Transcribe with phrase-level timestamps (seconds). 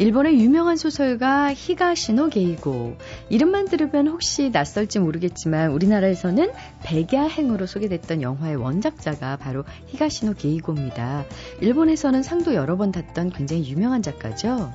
[0.00, 2.96] 일본의 유명한 소설가 히가시노 게이고.
[3.28, 6.52] 이름만 들으면 혹시 낯설지 모르겠지만 우리나라에서는
[6.82, 11.26] 백야행으로 소개됐던 영화의 원작자가 바로 히가시노 게이고입니다.
[11.60, 14.72] 일본에서는 상도 여러 번 탔던 굉장히 유명한 작가죠.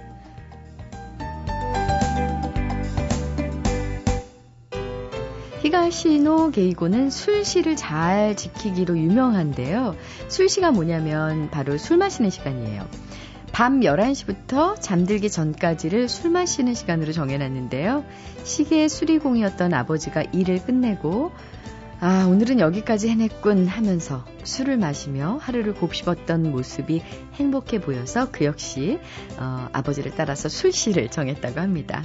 [5.64, 9.96] 히가시노 게이고는 술시를 잘 지키기로 유명한데요.
[10.28, 13.04] 술시가 뭐냐면 바로 술 마시는 시간이에요.
[13.55, 18.04] 밤 11시부터 잠들기 전까지를 술 마시는 시간으로 정해놨는데요.
[18.43, 21.32] 시계의 수리공이었던 아버지가 일을 끝내고
[22.01, 27.01] 아, 오늘은 여기까지 해냈군 하면서 술을 마시며 하루를 곱씹었던 모습이
[27.36, 28.99] 행복해 보여서 그 역시
[29.37, 32.03] 어, 아버지를 따라서 술시를 정했다고 합니다.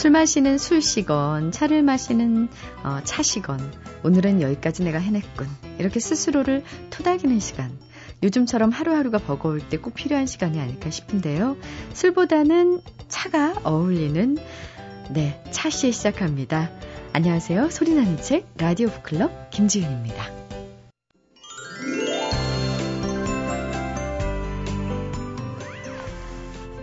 [0.00, 2.48] 술 마시는 술시건 차를 마시는
[2.82, 3.60] 어, 차시건
[4.02, 5.46] 오늘은 여기까지 내가 해냈군.
[5.78, 7.70] 이렇게 스스로를 토닥이는 시간.
[8.22, 11.58] 요즘처럼 하루하루가 버거울 때 꼭 필요한 시간이 아닐까 싶은데요.
[11.92, 14.38] 술보다는 차가 어울리는
[15.10, 16.70] 네 차시 시작합니다.
[17.12, 17.68] 안녕하세요.
[17.68, 20.39] 소리나는 책 라디오 북클럽 김지은입니다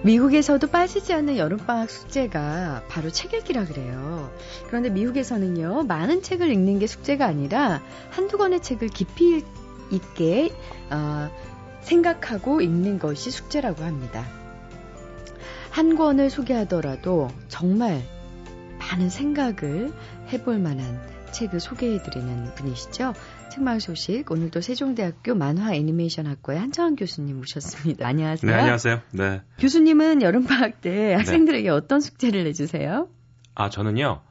[0.07, 4.31] 미국에서도 빠지지 않는 여름방학 숙제가 바로 책 읽기라 그래요.
[4.67, 9.43] 그런데 미국에서는요, 많은 책을 읽는 게 숙제가 아니라 한두 권의 책을 깊이
[9.91, 10.53] 있게,
[10.89, 11.29] 어,
[11.81, 14.25] 생각하고 읽는 것이 숙제라고 합니다.
[15.71, 18.01] 한 권을 소개하더라도 정말
[18.79, 19.91] 많은 생각을
[20.31, 21.01] 해볼 만한
[21.33, 23.13] 책을 소개해드리는 분이시죠.
[23.49, 28.07] 책마을 소식 오늘도 세종대학교 만화 애니메이션 학과의 한창원 교수님 모셨습니다.
[28.07, 28.51] 안녕하세요.
[28.51, 29.01] 네, 안녕하세요.
[29.11, 29.41] 네.
[29.59, 31.69] 교수님은 여름 방학 때 학생들에게 네.
[31.69, 33.07] 어떤 숙제를 내주세요?
[33.55, 34.21] 아, 저는요,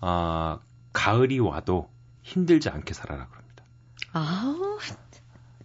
[0.00, 0.60] 아,
[0.92, 1.88] 가을이 와도
[2.22, 3.64] 힘들지 않게 살아라 그럽니다.
[4.12, 4.56] 아.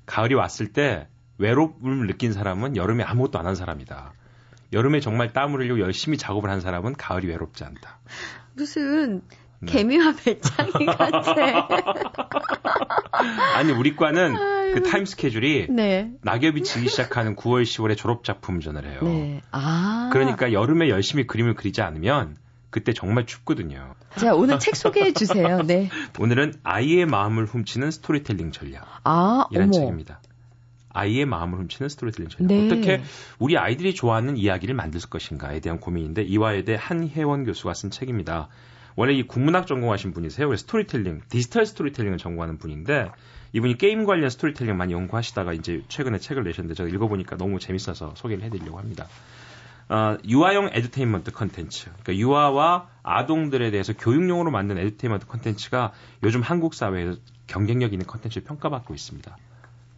[0.06, 1.07] 가을이 왔을 때
[1.38, 4.13] 외로움을 느낀 사람은 여름에 아무것도 안 한 사람이다.
[4.74, 8.00] 여름에 정말 땀을 흘리고 열심히 작업을 한 사람은 가을이 외롭지 않다.
[8.56, 9.22] 무슨
[9.59, 9.72] 네.
[9.72, 11.68] 개미와 배짱이 같아.
[13.56, 14.73] 아니 우리 과는 아유.
[14.75, 16.12] 그 타임 스케줄이 네.
[16.22, 19.00] 낙엽이 지기 시작하는 9월 10월에 졸업 작품 전을 해요.
[19.01, 19.41] 네.
[19.51, 20.09] 아.
[20.13, 22.38] 그러니까 여름에 열심히 그림을 그리지 않으면
[22.69, 23.95] 그때 정말 춥거든요.
[24.18, 25.63] 자, 오늘 책 소개해 주세요.
[25.63, 25.89] 네.
[26.19, 28.85] 오늘은 아이의 마음을 훔치는 스토리텔링 전략.
[29.03, 30.22] 아, 이란 책입니다.
[30.89, 32.47] 아이의 마음을 훔치는 스토리텔링 전략.
[32.47, 32.66] 네.
[32.66, 33.01] 어떻게
[33.39, 38.50] 우리 아이들이 좋아하는 이야기를 만들 것인가에 대한 고민인데 이화여대 한혜원 교수가 쓴 책입니다.
[38.97, 40.53] 원래 이 국문학 전공하신 분이세요.
[40.53, 43.12] 스토리텔링, 디지털 스토리텔링을 전공하는 분인데
[43.53, 48.44] 이분이 게임 관련 스토리텔링 많이 연구하시다가 이제 최근에 책을 내셨는데 제가 읽어보니까 너무 재밌어서 소개를
[48.44, 49.07] 해드리려고 합니다.
[49.90, 51.91] 어, 유아용 에듀테인먼트 컨텐츠.
[52.02, 55.94] 그러니까 유아와 아동들에 대해서 교육용으로 만든 에듀테인먼트 컨텐츠가
[56.24, 59.38] 요즘 한국 사회에서 경쟁력 있는 컨텐츠를 평가받고 있습니다.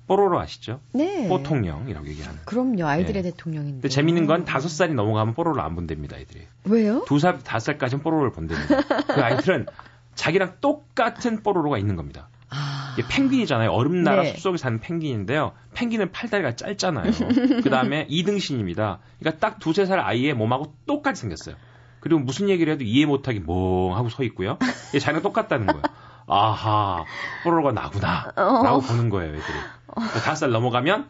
[0.10, 0.82] 뽀로로 아시죠?
[0.92, 1.28] 네.
[1.28, 2.40] 뽀통령이라고 얘기하는.
[2.46, 2.88] 그럼요.
[2.88, 3.30] 아이들의 네.
[3.30, 3.74] 대통령인데.
[3.74, 6.48] 근데 재밌는 건 다섯 살이 넘어가면 뽀로로를 안 본답니다, 아이들이.
[6.64, 7.06] 왜요?
[7.06, 8.82] 두 살, 다섯 살까지는 뽀로로를 본답니다.
[9.06, 9.68] 그 아이들은
[10.16, 12.28] 자기랑 똑같은 뽀로로가 있는 겁니다.
[12.50, 12.96] 아...
[12.98, 13.70] 이게 펭귄이잖아요.
[13.70, 14.34] 얼음나라 네.
[14.34, 15.52] 숲속에 사는 펭귄인데요.
[15.76, 17.12] 펭귄은 팔다리가 짧잖아요.
[17.64, 19.00] 그 다음에 이등신입니다.
[19.20, 21.56] 그러니까 딱 두세 살 아이의 몸하고 똑같이 생겼어요.
[22.00, 24.58] 그리고 무슨 얘기를 해도 이해 못하게 멍 하고 서 있고요.
[25.00, 25.84] 자기가 똑같다는 거예요.
[26.26, 27.06] 아하,
[27.44, 28.32] 뽀로로가 나구나.
[28.36, 28.64] 어.
[28.64, 29.58] 라고 보는 거예요, 애들이.
[29.96, 31.08] 다섯 살 넘어가면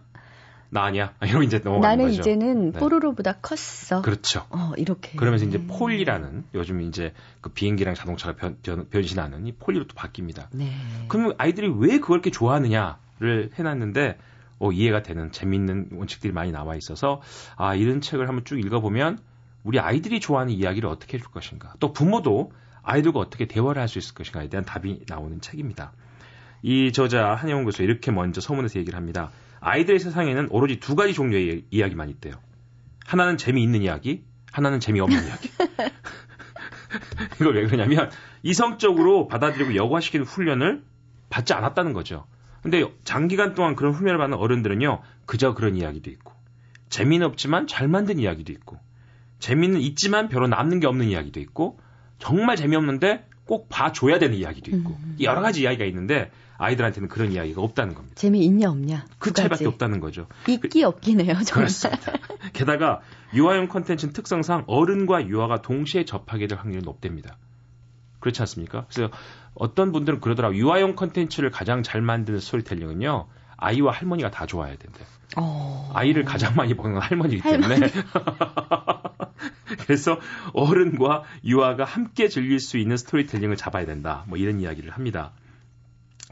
[0.71, 1.13] 나 아니야.
[1.23, 2.21] 이러고 이제 넘어가는 나는 거죠.
[2.21, 2.79] 이제는 네.
[2.79, 4.01] 뽀로로보다 컸어.
[4.03, 4.45] 그렇죠.
[4.49, 5.17] 어, 이렇게.
[5.17, 10.47] 그러면서 이제 폴리라는 요즘 이제 그 비행기랑 자동차가 변, 변, 신하는 이 폴리로 또 바뀝니다.
[10.51, 10.71] 네.
[11.07, 14.17] 그러면 아이들이 왜 그걸 이렇게 좋아하느냐를 해놨는데
[14.59, 17.21] 어, 이해가 되는 재미있는 원칙들이 많이 나와 있어서
[17.55, 19.17] 아 이런 책을 한번 쭉 읽어보면
[19.63, 21.73] 우리 아이들이 좋아하는 이야기를 어떻게 해줄 것인가.
[21.79, 22.51] 또 부모도
[22.83, 25.93] 아이들과 어떻게 대화를 할 수 있을 것인가에 대한 답이 나오는 책입니다.
[26.61, 29.31] 이 저자 한영훈 교수 이렇게 먼저 서문에서 얘기를 합니다.
[29.61, 32.35] 아이들의 세상에는 오로지 두 가지 종류의 이야기만 있대요.
[33.05, 35.49] 하나는 재미있는 이야기, 하나는 재미없는 이야기.
[37.41, 38.09] 이걸 왜 그러냐면
[38.43, 40.83] 이성적으로 받아들이고 여과시키는 훈련을
[41.29, 42.25] 받지 않았다는 거죠.
[42.61, 46.33] 근데 장기간 동안 그런 훈련을 받는 어른들은요, 그저 그런 이야기도 있고,
[46.89, 48.77] 재미는 없지만 잘 만든 이야기도 있고,
[49.39, 51.79] 재미는 있지만 별로 남는 게 없는 이야기도 있고,
[52.17, 55.17] 정말 재미없는데 꼭 봐줘야 되는 이야기도 있고 음.
[55.21, 56.29] 여러 가지 이야기가 있는데
[56.59, 58.15] 아이들한테는 그런 이야기가 없다는 겁니다.
[58.15, 60.27] 재미 있냐 없냐 그 차이밖에 없다는 거죠.
[60.47, 61.33] 있기 없기네요.
[61.43, 61.45] 정말.
[61.45, 62.11] 그렇습니다.
[62.53, 63.01] 게다가
[63.33, 67.37] 유아용 컨텐츠는 특성상 어른과 유아가 동시에 접하게 될 확률이 높답니다.
[68.19, 68.85] 그렇지 않습니까?
[68.93, 69.11] 그래서
[69.53, 70.59] 어떤 분들은 그러더라고요.
[70.59, 73.27] 유아용 컨텐츠를 가장 잘 만드는 스토리텔링은요.
[73.55, 75.05] 아이와 할머니가 다 좋아야 된대요.
[75.37, 75.91] 어...
[75.93, 77.75] 아이를 가장 많이 보는 건 할머니이기 때문에.
[77.75, 77.91] 할머니.
[79.79, 80.19] 그래서
[80.53, 84.25] 어른과 유아가 함께 즐길 수 있는 스토리텔링을 잡아야 된다.
[84.27, 85.31] 뭐 이런 이야기를 합니다.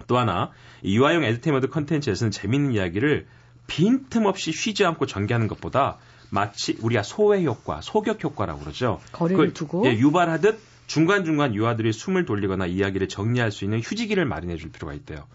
[0.05, 0.51] 또 하나,
[0.83, 3.25] 유아용 에듀테인먼트 컨텐츠에서는 재밌는 이야기를
[3.65, 5.97] 빈틈없이 쉬지 않고 전개하는 것보다
[6.29, 8.99] 마치 우리가 소외 효과, 소격 효과라고 그러죠.
[9.11, 14.71] 거리를 두고 예, 유발하듯 중간중간 유아들이 숨을 돌리거나 이야기를 정리할 수 있는 휴지기를 마련해 줄
[14.71, 15.27] 필요가 있대요.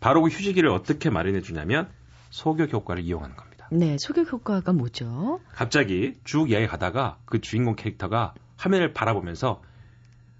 [0.00, 1.88] 바로 그 휴지기를 어떻게 마련해 주냐면
[2.30, 3.68] 소격 효과를 이용하는 겁니다.
[3.72, 5.40] 네, 소격 효과가 뭐죠?
[5.52, 9.62] 갑자기 쭉 이야기 가다가 그 주인공 캐릭터가 화면을 바라보면서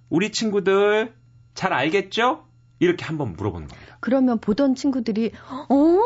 [0.09, 1.15] 우리 친구들
[1.55, 2.45] 잘 알겠죠?
[2.81, 3.97] 이렇게 한번 물어보는 겁니다.
[4.01, 5.33] 그러면 보던 친구들이
[5.69, 5.99] 어?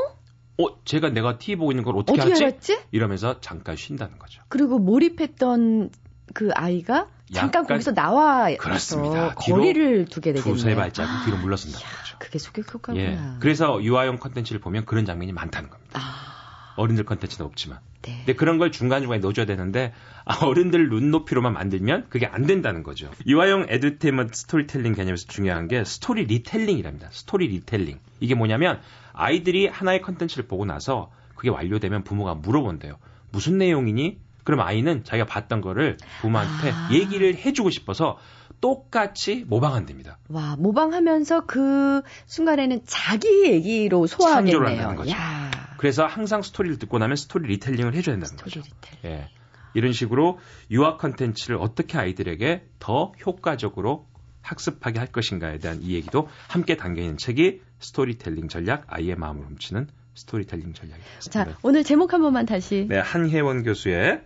[0.58, 2.80] 어, 제가 내가 TV 보고 있는 걸 어떻게, 어떻게 알았지?
[2.92, 4.42] 이러면서 잠깐 쉰다는 거죠.
[4.48, 5.90] 그리고 몰입했던
[6.34, 9.34] 그 아이가 잠깐 거기서 나와 그렇습니다.
[9.34, 10.54] 거리를 두게 되겠네요.
[10.54, 12.16] 두세 발자국 뒤로 물러선다는 거죠.
[12.18, 13.00] 그게 소격 효과구나.
[13.00, 13.18] 예.
[13.40, 16.00] 그래서 유아용 컨텐츠를 보면 그런 장면이 많다는 겁니다.
[16.00, 16.33] 아.
[16.76, 17.78] 어른들 컨텐츠는 없지만.
[18.02, 18.16] 네.
[18.18, 19.92] 근데 그런 걸 중간중간에 넣어줘야 되는데
[20.24, 23.10] 아, 어른들 눈높이로만 만들면 그게 안 된다는 거죠.
[23.26, 27.08] 유아용 에듀테인먼트 스토리텔링 개념에서 중요한 게 스토리 retelling이랍니다.
[27.10, 27.98] 스토리 retelling.
[28.20, 28.80] 이게 뭐냐면
[29.12, 32.98] 아이들이 하나의 컨텐츠를 보고 나서 그게 완료되면 부모가 물어본대요.
[33.30, 34.18] 무슨 내용이니?
[34.44, 36.90] 그럼 아이는 자기가 봤던 거를 부모한테 아.
[36.92, 38.18] 얘기를 해주고 싶어서
[38.64, 40.16] 똑같이 모방한답니다.
[40.30, 44.96] 와, 모방하면서 그 순간에는 자기 얘기로 소화하겠네요.
[44.96, 45.10] 거죠.
[45.10, 45.50] 야.
[45.76, 48.74] 그래서 항상 스토리를 듣고 나면 스토리 retelling을 해줘야 된다는 스토리 거죠.
[48.82, 49.18] retelling.
[49.18, 49.28] 예.
[49.74, 50.38] 이런 식으로
[50.70, 54.06] 유아 컨텐츠를 어떻게 아이들에게 더 효과적으로
[54.40, 59.88] 학습하게 할 것인가에 대한 이 얘기도 함께 담겨 있는 책이 스토리텔링 전략 아이의 마음을 훔치는
[60.14, 61.20] 스토리텔링 전략입니다.
[61.20, 62.86] 자, 오늘 제목 한 번만 다시.
[62.88, 64.22] 네, 한혜원 교수의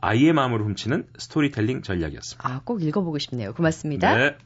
[0.00, 2.48] 아이의 마음을 훔치는 스토리텔링 전략이었습니다.
[2.48, 3.52] 아, 꼭 읽어보고 싶네요.
[3.54, 4.14] 고맙습니다.
[4.16, 4.36] 네.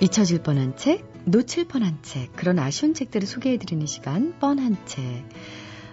[0.00, 5.02] 잊혀질 뻔한 책, 놓칠 뻔한 책, 그런 아쉬운 책들을 소개해드리는 시간, 뻔한 책.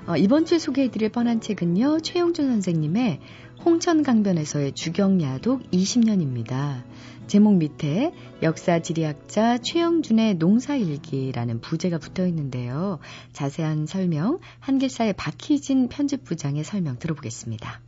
[0.10, 3.20] 어, 이번 주에 소개해드릴 뻔한 책은요, 최용준 선생님의
[3.64, 6.82] 홍천강변에서의 주경야독 20년입니다.
[7.28, 8.12] 제목 밑에
[8.42, 12.98] 역사 지리학자 최영준의 농사일기라는 부제가 붙어 있는데요.
[13.34, 17.80] 자세한 설명 한길사의 박희진 편집부장의 설명 들어보겠습니다.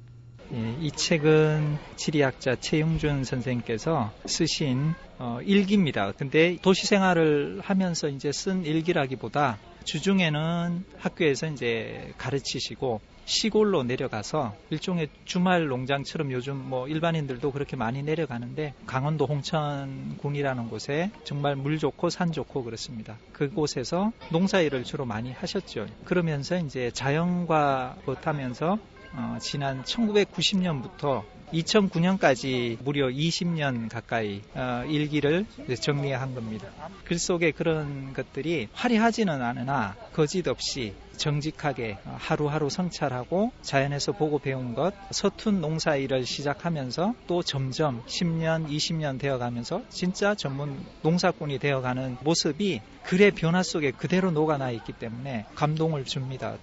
[0.53, 6.12] 예, 이 책은 지리학자 최영준 선생께서 쓰신 어, 일기입니다.
[6.12, 15.68] 근데 도시 생활을 하면서 이제 쓴 일기라기보다 주중에는 학교에서 이제 가르치시고 시골로 내려가서 일종의 주말
[15.68, 22.63] 농장처럼 요즘 뭐 일반인들도 그렇게 많이 내려가는데 강원도 홍천군이라는 곳에 정말 물 좋고 산 좋고
[22.63, 23.18] 그렇습니다.
[23.31, 25.88] 그곳에서 농사일을 주로 많이 하셨죠.
[26.04, 28.77] 그러면서 이제 자연과 버타면서
[29.13, 35.45] 어, 지난 1990년부터 2009년까지 무려 20년 가까이 어, 일기를
[35.80, 36.68] 정리한 겁니다.
[37.06, 44.94] 글 속에 그런 것들이 화려하지는 않으나 거짓 없이 정직하게 하루하루 성찰하고 자연에서 보고 배운 것,
[45.12, 52.18] 서툰 농사 일을 시작하면서 또 점점 10년, 20년 되어 가면서 진짜 전문 농사꾼이 되어 가는
[52.21, 56.57] 모습이 글의 변화 속에 그대로 녹아나 있기 때문에 감동을 줍니다.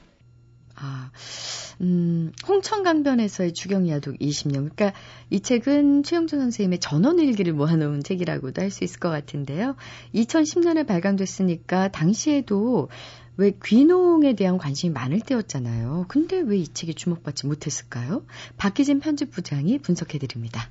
[0.80, 1.10] 아,
[1.80, 4.70] 음, 홍천강변에서의 주경야독 20년.
[4.74, 4.92] 그러니까
[5.30, 9.76] 이 책은 최영준 선생님의 전원일기를 모아놓은 책이라고도 할 수 있을 것 같은데요.
[10.14, 12.88] 2010년에 발간됐으니까 당시에도
[13.36, 16.06] 왜 귀농에 대한 관심이 많을 때였잖아요.
[16.08, 18.24] 근데 왜 이 책이 주목받지 못했을까요?
[18.56, 20.68] 박기진 편집부장이 분석해드립니다.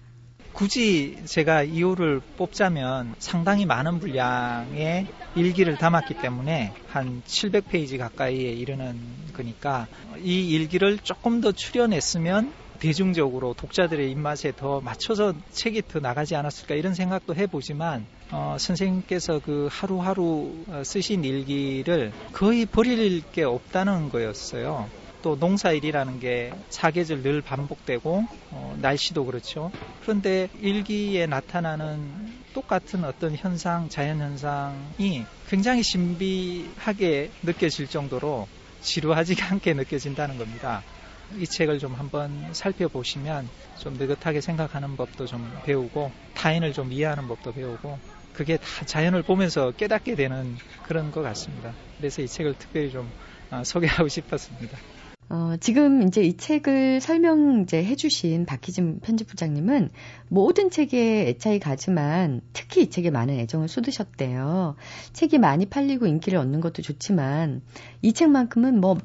[0.57, 8.99] 굳이 제가 이유를 뽑자면 상당히 많은 분량의 일기를 담았기 때문에 한 700페이지 가까이에 이르는
[9.33, 9.85] 거니까
[10.17, 16.95] 이 일기를 조금 더 추려냈으면 대중적으로 독자들의 입맛에 더 맞춰서 책이 더 나가지 않았을까 이런
[16.95, 24.89] 생각도 해보지만 어, 선생님께서 그 하루하루 어, 쓰신 일기를 거의 버릴 게 없다는 거였어요.
[25.21, 29.71] 또 농사일이라는 게 사계절 늘 반복되고 어, 날씨도 그렇죠.
[30.01, 38.47] 그런데 일기에 나타나는 똑같은 어떤 현상, 자연 현상이 굉장히 신비하게 느껴질 정도로
[38.81, 40.83] 지루하지가 않게 느껴진다는 겁니다.
[41.36, 47.51] 이 책을 좀 한번 살펴보시면 좀 느긋하게 생각하는 법도 좀 배우고 타인을 좀 이해하는 법도
[47.51, 48.00] 배우고
[48.33, 51.74] 그게 다 자연을 보면서 깨닫게 되는 그런 것 같습니다.
[51.97, 53.12] 그래서 이 책을 특별히 좀
[53.51, 54.77] 어, 소개하고 싶었습니다.
[55.29, 59.89] 어, 지금 이제 이 책을 설명 이제 해주신 박희진 편집부장님은
[60.29, 64.75] 모든 책에 애착이 가지만 특히 이 책에 많은 애정을 쏟으셨대요.
[65.12, 67.62] 책이 많이 팔리고 인기를 얻는 것도 좋지만
[68.01, 68.98] 이 책만큼은 뭐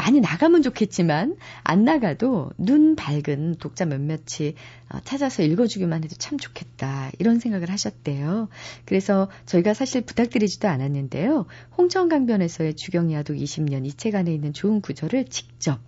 [0.00, 4.54] 많이 나가면 좋겠지만 안 나가도 눈 밝은 독자 몇몇이
[4.88, 8.48] 어, 찾아서 읽어주기만 해도 참 좋겠다 이런 생각을 하셨대요.
[8.86, 11.44] 그래서 저희가 사실 부탁드리지도 않았는데요.
[11.76, 15.78] 홍천강변에서의 주경야독 20년 이 책 안에 있는 좋은 구절을 직접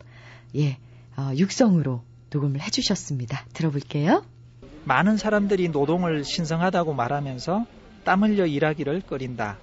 [0.57, 0.77] 예
[1.17, 3.47] 어, 육성으로 녹음을 해주셨습니다.
[3.55, 4.25] 들어볼게요.
[4.85, 7.65] 많은 사람들이 노동을 신성하다고 말하면서
[8.05, 9.57] 땀 흘려 일하기를 꺼린다.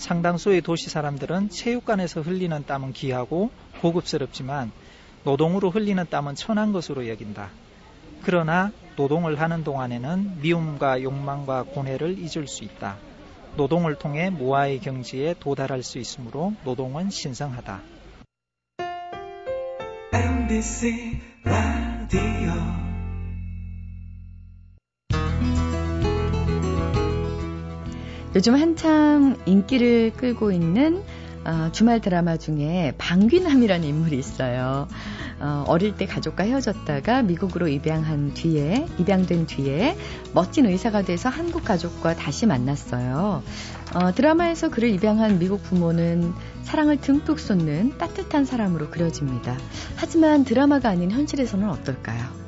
[0.00, 3.50] 상당수의 도시 사람들은 체육관에서 흘리는 땀은 귀하고
[3.82, 4.72] 고급스럽지만
[5.24, 7.50] 노동으로 흘리는 땀은 천한 것으로 여긴다.
[8.22, 12.96] 그러나 노동을 하는 동안에는 미움과 욕망과 고뇌를 잊을 수 있다.
[13.56, 17.82] 노동을 통해 무아의 경지에 도달할 수 있으므로 노동은 신성하다.
[20.14, 21.20] MBC
[28.34, 31.02] 요즘 한참 인기를 끌고 있는
[31.44, 34.86] 어, 주말 드라마 중에 방귀남이라는 인물이 있어요.
[35.40, 39.96] 어, 어릴 때 가족과 헤어졌다가 미국으로 입양한 뒤에, 입양된 뒤에
[40.34, 43.42] 멋진 의사가 돼서 한국 가족과 다시 만났어요.
[43.94, 49.56] 어, 드라마에서 그를 입양한 미국 부모는 사랑을 듬뿍 쏟는 따뜻한 사람으로 그려집니다.
[49.96, 52.39] 하지만 드라마가 아닌 현실에서는 어떨까요?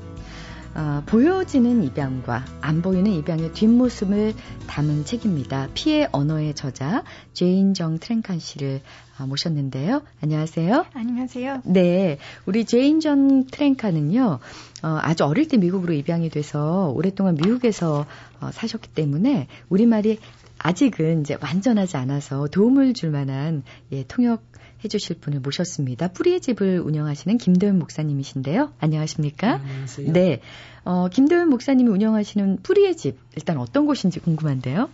[0.74, 4.32] 어, 보여지는 입양과 안 보이는 입양의 뒷모습을
[4.66, 5.68] 담은 책입니다.
[5.74, 8.80] 피해 언어의 저자 제인정 트랭칸 씨를
[9.18, 10.02] 어, 모셨는데요.
[10.22, 10.86] 안녕하세요.
[10.94, 11.62] 안녕하세요.
[11.64, 14.38] 네, 우리 제인정 트랭칸은요.
[14.82, 18.06] 어, 아주 어릴 때 미국으로 입양이 돼서 오랫동안 미국에서
[18.40, 20.18] 어, 사셨기 때문에 우리말이
[20.58, 24.42] 아직은 이제 완전하지 않아서 도움을 줄 만한 예, 통역
[24.84, 26.08] 해주실 분을 모셨습니다.
[26.08, 28.72] 뿌리의 집을 운영하시는 김도현 목사님이신데요.
[28.78, 29.58] 안녕하십니까?
[29.58, 30.12] 네, 안녕하세요.
[30.12, 30.40] 네.
[30.84, 34.88] 어, 김도현 목사님이 운영하시는 뿌리의 집, 일단 어떤 곳인지 궁금한데요.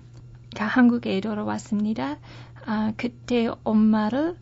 [0.56, 2.18] 한국에 들어왔습니다.
[2.64, 4.36] 아, 그때 엄마를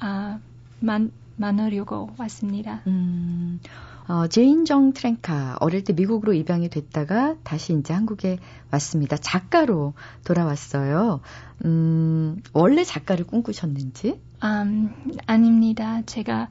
[0.00, 0.40] 아,
[0.80, 2.80] 만, 만나려고 왔습니다.
[2.86, 3.60] 음,
[4.06, 8.38] 어, 제인정 트랭카 어릴 때 미국으로 입양이 됐다가 다시 이제 한국에
[8.70, 9.16] 왔습니다.
[9.16, 11.20] 작가로 돌아왔어요.
[11.64, 14.20] 음, 원래 작가를 꿈꾸셨는지?
[14.42, 14.94] 음,
[15.26, 16.02] 아닙니다.
[16.06, 16.48] 제가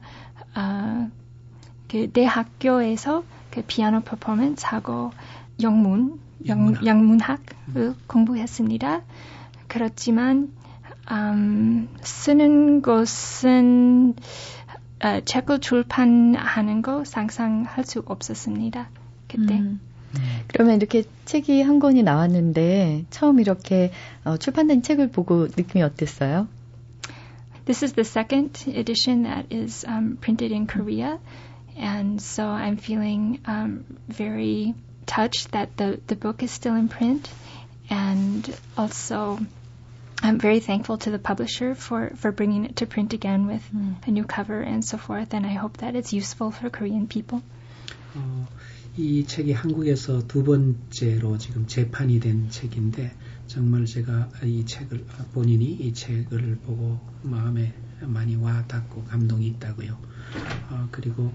[0.56, 1.10] 어,
[1.88, 5.12] 그 대학교에서 그 피아노 퍼포먼스 하고
[5.62, 7.44] 영문, 영, 영문학을
[7.76, 7.94] 음.
[8.08, 9.02] 공부했습니다.
[9.68, 10.52] 그렇지만
[11.10, 14.14] 음, 쓰는 것은
[15.01, 18.89] 어, 책을 출판하는 거 상상할 수 없었습니다.
[19.27, 19.55] 그때.
[19.55, 19.79] 음.
[20.47, 23.91] 그러면 이렇게 책이 한 권이 나왔는데 처음 이렇게
[24.23, 26.47] 어, 출판된 책을 보고 느낌이 어땠어요?
[27.65, 31.19] This is the second edition that is um, printed in Korea,
[31.77, 34.73] and so I'm feeling um, very
[35.05, 37.29] touched that the the book is still in print,
[37.91, 39.37] and also
[40.24, 43.94] I'm very thankful to the publisher for, for bringing it to print again with mm.
[44.06, 47.42] a new cover and so forth, and I hope that it's useful for Korean people.
[48.14, 48.48] 어,
[48.96, 53.12] 이 책이 한국에서 두 번째로 지금 재판이 된 책인데
[53.48, 55.04] 정말 제가 이 책을
[55.34, 59.98] 본인이 이 책을 보고 마음에 많이 와닿고 감동이 있다고요.
[60.70, 61.32] 어, 그리고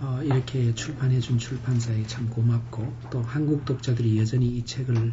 [0.00, 5.12] 어, 이렇게 출판해준 출판사에 참 고맙고 또 한국 독자들이 여전히 이 책을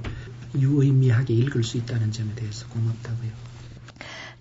[0.55, 3.53] 유의미하게 읽을 수 있다는 점에 대해서 고맙다고요.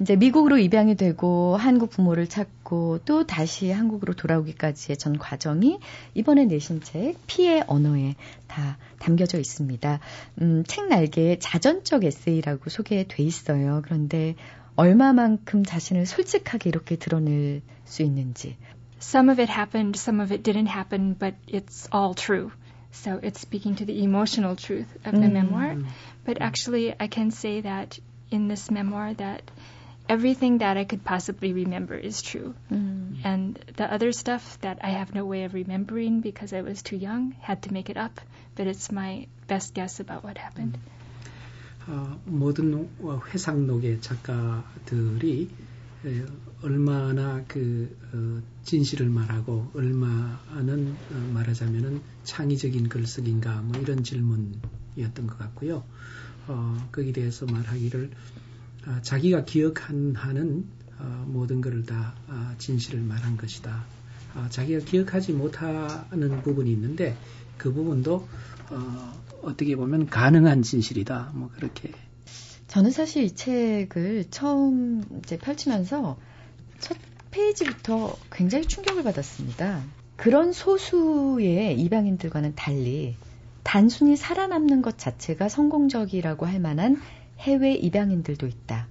[0.01, 5.79] 이제 미국으로 입양이 되고 한국 부모를 찾고 또 다시 한국으로 돌아오기까지의 전 과정이
[6.15, 8.17] 이번에 내신 책 피해 언어에
[8.49, 10.01] 다 담겨져 있습니다.
[10.41, 13.81] 음, 책 날개에 자전적 에세이라고 소개돼 있어요.
[13.85, 14.35] 그런데
[14.75, 18.57] 얼마만큼 자신을 솔직하게 이렇게 드러낼 수 있는지.
[19.01, 22.51] Some of it happened, some of it didn't happen, but it's all true.
[22.92, 25.34] So it's speaking to the emotional truth of the mm.
[25.34, 25.78] memoir.
[26.26, 28.00] But actually, I can say that
[28.32, 29.50] in this memoir that
[30.10, 32.56] everything that I could possibly remember is true.
[32.72, 33.20] Mm.
[33.24, 36.98] And the other stuff that I have no way of remembering because I was too
[36.98, 38.20] young had to make it up.
[38.56, 40.78] But it's my best guess about what happened.
[41.88, 45.50] 어, 모든 회상록의 작가들이
[46.63, 55.85] 얼마나 그 어, 진실을 말하고 얼마는 어, 말하자면은 창의적인 글쓰기인가 뭐 이런 질문이었던 것 같고요.
[56.49, 58.11] 어, 거기에 대해서 말하기를
[58.87, 60.67] 아, 자기가 기억한 하는
[60.99, 63.85] 어, 모든 것을 다 아, 진실을 말한 것이다.
[64.35, 67.17] 아, 자기가 기억하지 못하는 부분이 있는데
[67.59, 68.27] 그 부분도
[68.71, 71.33] 어, 어떻게 보면 가능한 진실이다.
[71.35, 71.93] 뭐 그렇게
[72.73, 76.17] 저는 사실 이 책을 처음 이제 펼치면서
[76.81, 76.97] 첫
[77.31, 79.83] 페이지부터 굉장히 충격을 받았습니다.
[80.17, 83.15] 그런 소수의 이방인들과는 달리
[83.63, 86.99] 단순히 살아남는 것 자체가 성공적이라고 할 만한
[87.41, 88.87] 해외 입양인들도 있다.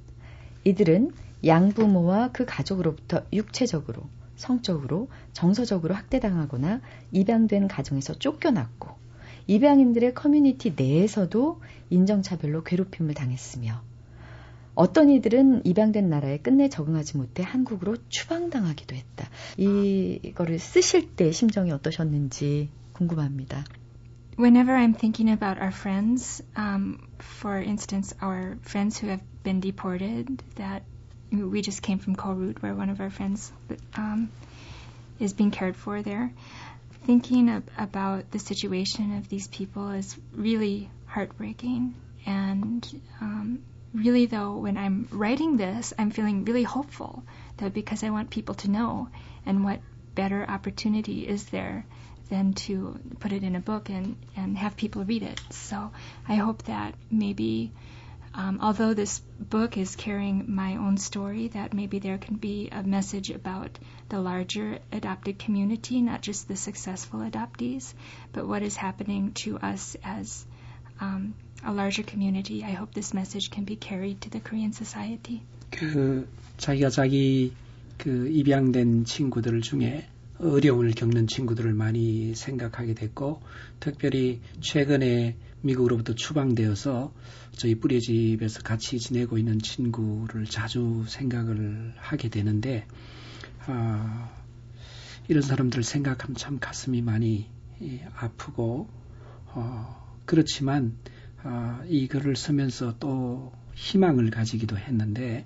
[0.64, 1.10] 이들은
[1.44, 4.04] 양부모와 그 가족으로부터 육체적으로,
[4.36, 6.82] 성적으로, 정서적으로 학대당하거나
[7.14, 9.01] 입양된 가정에서 쫓겨났고
[9.52, 13.82] 입양인들의 커뮤니티 내에서도 인정차별로 괴롭힘을 당했으며
[14.76, 19.30] 어떤 이들은 입양된 나라에 끝내 적응하지 못해 한국으로 추방당하기도 했다.
[19.58, 23.66] 이거를 쓰실 때 심정이 어떠셨는지 궁금합니다.
[24.40, 30.42] Whenever I'm thinking about our friends, um, for instance, our friends who have been deported,
[30.56, 30.84] that
[31.30, 33.52] we just came from Korut, where one of our friends
[33.98, 34.30] um,
[35.20, 36.32] is being cared for there.
[37.06, 41.96] Thinking of, about the situation of these people is really heartbreaking.
[42.26, 47.24] And um, really, though, when I'm writing this, I'm feeling really hopeful
[47.58, 49.10] that because I want people to know,
[49.46, 49.82] and what
[50.16, 51.86] better opportunity is there
[52.30, 55.42] than to put it in a book and, and have people read it.
[55.50, 55.92] So
[56.28, 57.72] I hope that maybe
[58.37, 62.83] um, although this book is carrying my own story, that maybe there can be a
[62.83, 63.79] message about
[64.11, 67.95] the larger adopted community, not just the successful adoptees,
[68.33, 70.45] but what is happening to us as
[71.01, 72.63] um, a larger community.
[72.63, 75.41] I hope this message can be carried to the Korean society.
[75.71, 77.53] 그 자기가 자기
[77.97, 80.07] 그 입양된 친구들 중에
[80.39, 83.41] 어려움을 겪는 친구들을 많이 생각하게 됐고
[83.81, 87.14] 특별히 최근에 미국으로부터 추방되어서
[87.54, 92.86] 저희 뿌리집에서 같이 지내고 있는 친구를 자주 생각을 하게 되는데
[93.66, 94.32] 아,
[95.28, 97.48] 이런 사람들을 생각하면 참 가슴이 많이
[97.82, 98.90] 예, 아프고
[99.48, 100.96] 어, 그렇지만
[101.44, 105.46] 아, 이 글을 쓰면서 또 희망을 가지기도 했는데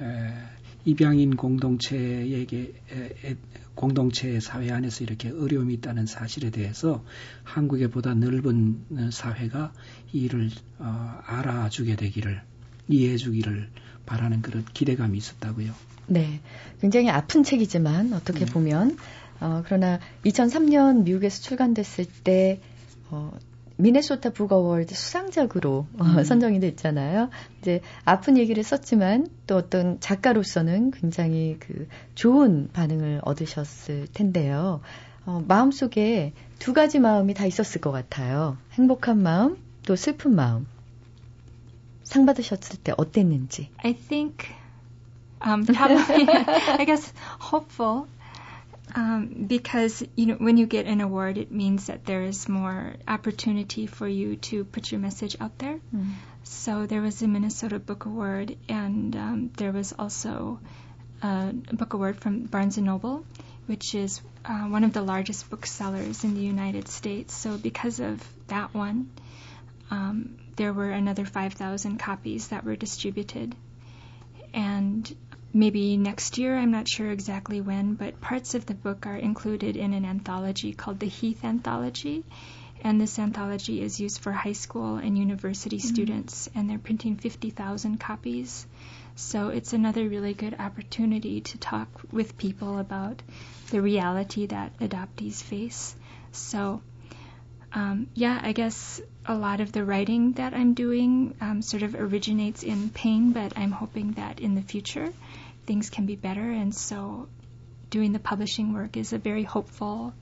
[0.00, 3.36] 에, 입양인 공동체에게 에,
[3.74, 7.04] 공동체 사회 안에서 이렇게 어려움이 있다는 사실에 대해서
[7.42, 9.72] 한국의 보다 넓은 사회가
[10.12, 12.40] 이를 어, 알아주게 되기를
[12.88, 13.68] 이해해주기를
[14.06, 15.74] 바라는 그런 기대감이 있었다고요.
[16.06, 16.40] 네,
[16.80, 18.52] 굉장히 아픈 책이지만 어떻게 네.
[18.52, 18.96] 보면
[19.40, 22.60] 어, 그러나 2003년 미국에서 출간됐을 때
[23.10, 23.36] 어,
[23.76, 26.24] 미네소타 북어월드 수상작으로 어, 음.
[26.24, 27.30] 선정이 됐잖아요.
[27.60, 34.80] 이제 아픈 얘기를 썼지만 또 어떤 작가로서는 굉장히 그 좋은 반응을 얻으셨을 텐데요.
[35.26, 38.56] 어, 마음속에 두 가지 마음이 다 있었을 것 같아요.
[38.72, 40.66] 행복한 마음, 또 슬픈 마음.
[42.02, 43.70] 상 받으셨을 때 어땠는지.
[43.78, 44.46] I think
[45.44, 46.26] um, probably
[46.78, 48.06] I guess hopeful
[48.96, 52.94] Um, because you know when you get an award, it means that there is more
[53.06, 55.78] opportunity for you to put your message out there.
[55.94, 56.14] Mm.
[56.44, 60.60] So there was a Minnesota Book Award, and um, there was also
[61.22, 63.26] a book award from Barnes and Noble,
[63.66, 67.34] which is uh, one of the largest booksellers in the United States.
[67.34, 69.10] So because of that one,
[69.90, 73.54] um, there were another 5,000 copies that were distributed,
[74.54, 75.14] and
[75.56, 79.74] maybe next year, I'm not sure exactly when, but parts of the book are included
[79.74, 82.24] in an anthology called the Heath Anthology.
[82.82, 85.88] And this anthology is used for high school and university mm-hmm.
[85.88, 88.66] students, and they're printing 50,000 copies.
[89.14, 93.22] So it's another really good opportunity to talk with people about
[93.70, 95.96] the reality that adoptees face.
[96.32, 96.82] So,
[97.72, 101.94] um, yeah, I guess a lot of the writing that I'm doing um, sort of
[101.94, 105.10] originates in pain, but I'm hoping that in the future
[105.66, 106.50] things can be better.
[106.50, 107.28] And so
[107.90, 110.12] doing the publishing work is a very hopeful,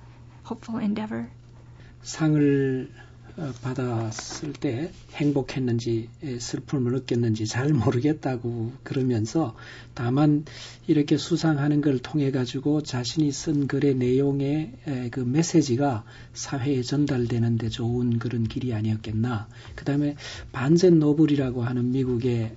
[0.44, 1.28] hopeful endeavor.
[2.02, 2.90] 상을
[3.62, 9.56] 받았을 때 행복했는지 슬픔을 느꼈는지 잘 모르겠다고 그러면서
[9.94, 10.44] 다만
[10.86, 18.20] 이렇게 수상하는 걸 통해 가지고 자신이 쓴 글의 내용의 그 메시지가 사회에 전달되는 데 좋은
[18.20, 19.48] 그런 길이 아니었겠나.
[19.74, 20.14] 그 다음에
[20.52, 22.54] 반젠 노블이라고 하는 미국의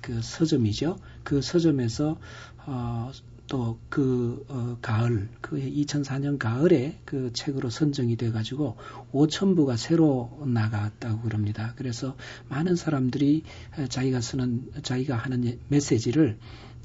[0.00, 0.96] 그 서점이죠.
[1.24, 2.18] 그 서점에서
[2.66, 3.10] 어,
[3.48, 8.76] 또그 어, 가을 그 2004년 가을에 그 책으로 선정이 돼 가지고
[9.12, 11.74] 5천 부가 새로 나갔다고 그럽니다.
[11.76, 12.16] 그래서
[12.48, 13.42] 많은 사람들이
[13.90, 16.38] 자기가 쓰는 자기가 하는 메시지를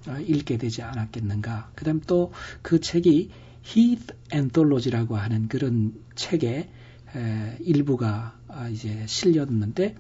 [0.08, 1.72] 어, 읽게 되지 않았겠는가.
[1.76, 3.30] 그다음 또 그 책이
[3.64, 6.70] Heath Anthology라고 하는 그런 책의
[7.16, 9.96] 에, 일부가 아, 이제 실렸는데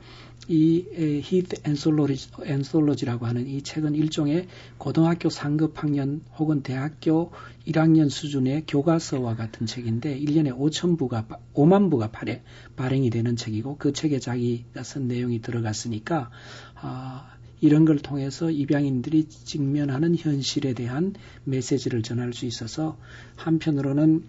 [0.52, 4.48] 이 Heath Anthology, Anthology 라고 하는 이 책은 일종의
[4.80, 7.32] 고등학교 상급 학년 혹은 대학교
[7.68, 12.42] 1학년 수준의 교과서와 같은 책인데 1년에 5천 부가 5만 부가 발에,
[12.76, 16.32] 발행이 되는 책이고 그 책에 자기가 쓴 내용이 들어갔으니까
[16.74, 22.98] 아, 이런 걸 통해서 입양인들이 직면하는 현실에 대한 메시지를 전할 수 있어서
[23.36, 24.24] 한편으로는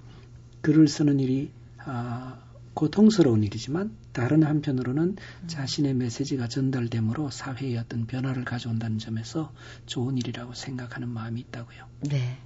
[0.61, 5.17] 글을 쓰는 일이 아, 고통스러운 일이지만 다른 한편으로는
[5.49, 9.53] 자신의 메시지가 전달됨으로 사회의 어떤 변화를 가져온다는 점에서
[9.87, 11.85] 좋은 일이라고 생각하는 마음이 있다고요.
[12.03, 12.39] 네.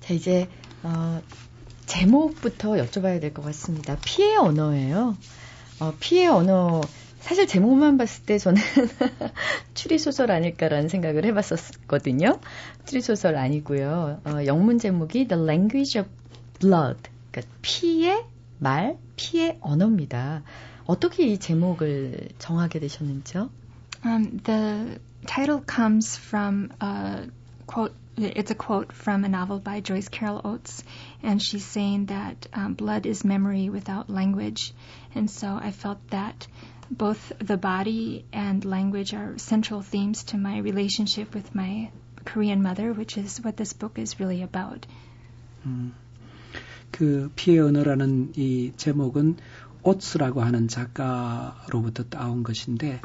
[0.00, 0.48] 자, 이제,
[0.82, 1.20] 어,
[1.86, 3.96] 제목부터 여쭤봐야 될 것 같습니다.
[4.04, 5.16] 피해 언어예요.
[5.80, 6.80] 어, 피해 언어
[7.20, 8.60] 사실 제목만 봤을 때 저는
[9.74, 12.40] 추리소설 아닐까라는 생각을 해봤었거든요.
[12.86, 14.20] 추리소설 아니고요.
[14.24, 16.10] 어, 영문 제목이 The Language of
[16.60, 17.00] Blood.
[17.30, 18.24] 그러니까 피의
[18.59, 20.43] 말, 피의 언어입니다.
[20.85, 23.49] 어떻게 이 제목을 정하게 되셨는지요?
[24.05, 27.29] Um, the title comes from a
[27.65, 27.93] quote.
[28.15, 30.83] It's a quote from a novel by Joyce Carol Oates,
[31.23, 34.73] and she's saying that um, blood is memory without language.
[35.15, 36.45] And so I felt that
[36.91, 41.89] both the body and language are central themes to my relationship with my
[42.23, 44.85] Korean mother, which is what this book is really about.
[45.65, 45.93] 음,
[46.98, 49.36] 그 피해 언어라는 이 제목은
[49.82, 53.00] 오츠라고 하는 작가로부터 따온 것인데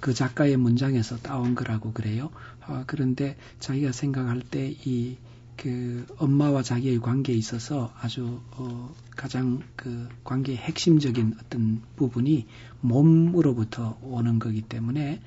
[0.00, 2.30] 그 작가의 문장에서 따온 거라고 그래요.
[2.66, 5.16] 어, 그런데 자기가 생각할 때 이
[5.56, 12.46] 그 엄마와 자기의 관계에 있어서 아주 어, 가장 그 관계의 핵심적인 어떤 부분이
[12.82, 15.20] 몸으로부터 오는 거기 때문에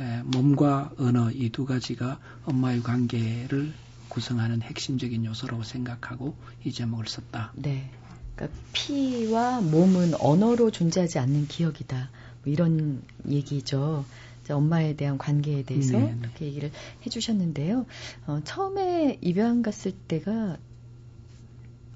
[0.00, 3.72] 에, 몸과 언어 이 두 가지가 엄마의 관계를
[4.12, 7.52] 구성하는 핵심적인 요소라고 생각하고 이 제목을 썼다.
[7.56, 7.90] 네.
[8.36, 12.10] 그러니까 피와 몸은 언어로 존재하지 않는 기억이다.
[12.44, 14.04] 뭐 이런 얘기죠.
[14.50, 16.14] 엄마에 대한 관계에 대해서 네.
[16.20, 16.70] 그렇게 얘기를
[17.06, 17.86] 해주셨는데요.
[18.26, 20.58] 어, 처음에 입양 갔을 때가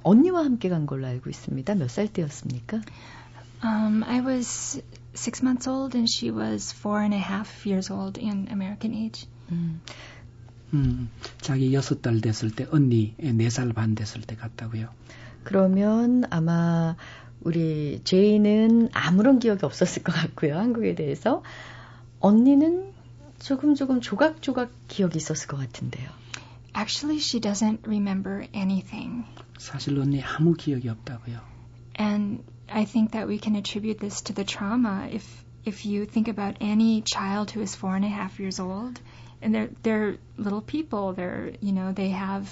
[0.03, 1.75] 언니와 함께 간 걸로 알고 있습니다.
[1.75, 2.81] 몇 살 때였습니까?
[3.63, 4.81] Um, I was
[5.15, 9.29] six months old and she was four and a half years old in American age.
[9.53, 9.83] 음.
[10.77, 11.11] 음,
[11.41, 14.89] 자기 여섯 달 됐을 때 언니 네 살 반 됐을 때 갔다고요.
[15.45, 16.97] 그러면 아마
[17.41, 20.59] 우리 제이는 아무런 기억이 없었을 것 같고요.
[20.59, 21.43] 한국에 대해서
[22.21, 22.93] 언니는
[23.39, 26.09] 조금 조금 조각조각 기억이 있었을 것 같은데요.
[26.75, 29.25] Actually, she doesn't remember anything.
[29.59, 31.41] 사실 언니 아무 기억이 없다고요.
[31.99, 35.09] And I think that we can attribute this to the trauma.
[35.11, 35.25] If
[35.66, 39.00] if you think about any child who is four and a half years old,
[39.42, 42.50] and they're they're little people, they're you know they have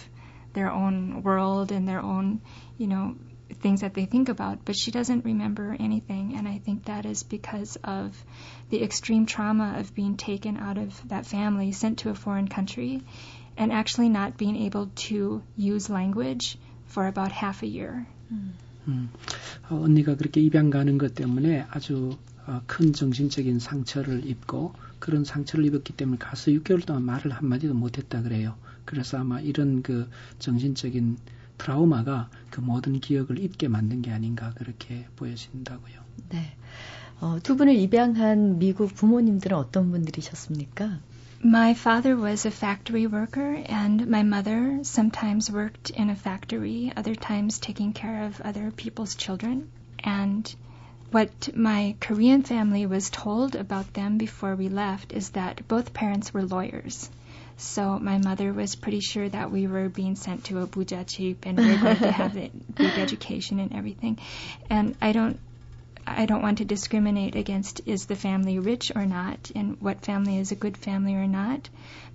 [0.54, 2.42] their own world and their own
[2.78, 3.16] you know
[3.62, 6.36] things that they think about, but she doesn't remember anything.
[6.38, 8.16] And I think that is because of
[8.70, 13.02] the extreme trauma of being taken out of that family, sent to a foreign country,
[13.58, 18.06] and actually not being able to use language for about half a year.
[18.88, 19.10] 음,
[19.70, 22.33] 어, 언니가 그렇게 입양 가는 것 때문에 아주 어,
[22.67, 28.55] 큰 정신적인 상처를 입고 그런 상처를 입었기 때문에 가서 6개월 동안 말을 한마디도 못했다 그래요.
[28.85, 31.17] 그래서 아마 이런 그 정신적인
[31.59, 35.95] 트라우마가 그 모든 기억을 잊게 만든 게 아닌가 그렇게 보여진다고요.
[36.31, 36.57] 네.
[37.21, 40.99] 어, 두 분을 입양한 미국 부모님들은 어떤 분들이셨습니까?
[41.45, 47.15] My father was a factory worker, and my mother sometimes worked in a factory, other
[47.15, 49.69] times taking care of other people's children.
[50.03, 50.55] And
[51.15, 56.35] what my Korean family was told about them before we left is that both parents
[56.35, 57.09] were lawyers.
[57.57, 61.47] So my mother was pretty sure that we were being sent to a buja cheap
[61.47, 64.19] and we were going to have a big education and everything.
[64.69, 65.39] And I don't
[66.05, 70.39] I don't want to discriminate against is the family rich or not and what family
[70.39, 71.69] is a good family or not.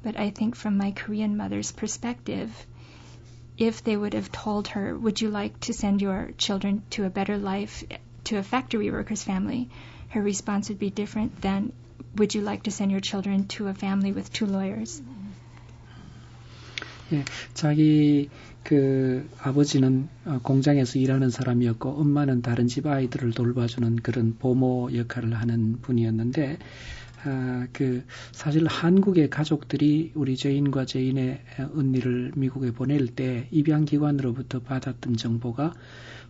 [0.03, 2.51] But I think from my Korean mother's perspective,
[3.57, 7.09] if they would have told her, Would you like to send your children to a
[7.09, 7.85] better life
[8.25, 9.69] to a factory worker's family?
[10.09, 11.71] Her response would be different than
[12.17, 15.01] Would you like to send your children to a family with two lawyers?
[15.01, 15.29] Mm-hmm.
[17.11, 18.29] 예, 자기
[18.63, 20.09] 그 아버지는
[20.43, 26.59] 공장에서 일하는 사람이었고 엄마는 다른 집 아이들을 돌봐주는 그런 보모 역할을 하는 분이었는데
[27.23, 31.41] 아, 그 사실 한국의 가족들이 우리 제인과 제인의
[31.73, 35.73] 언니를 미국에 보낼 때 입양 기관으로부터 받았던 정보가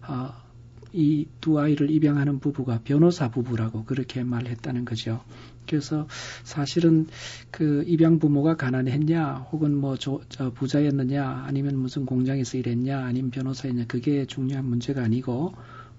[0.02, 0.48] 아,
[0.93, 5.21] 이 두 아이를 입양하는 부부가 변호사 부부라고 그렇게 말했다는 거죠.
[5.67, 6.08] 그래서
[6.43, 7.08] 사실은
[7.52, 13.86] 그 입양 부모가 가난했냐, 혹은 뭐 조, 저 부자였느냐, 아니면 무슨 공장에서 일했냐, 아니면 변호사였냐,
[13.88, 15.54] 그게 중요한 문제가 아니고,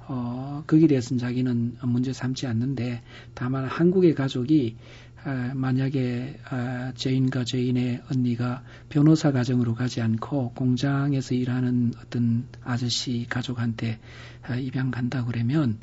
[0.09, 3.03] 어, 거기에 대해서는 자기는 문제 삼지 않는데,
[3.35, 4.77] 다만 한국의 가족이
[5.10, 5.10] 아,
[5.55, 13.99] 만약에 아, 죄인과 죄인의 언니가 변호사 가정으로 가지 않고 공장에서 일하는 어떤 아저씨 가족한테
[14.43, 15.79] 아, 입양 간다 그러면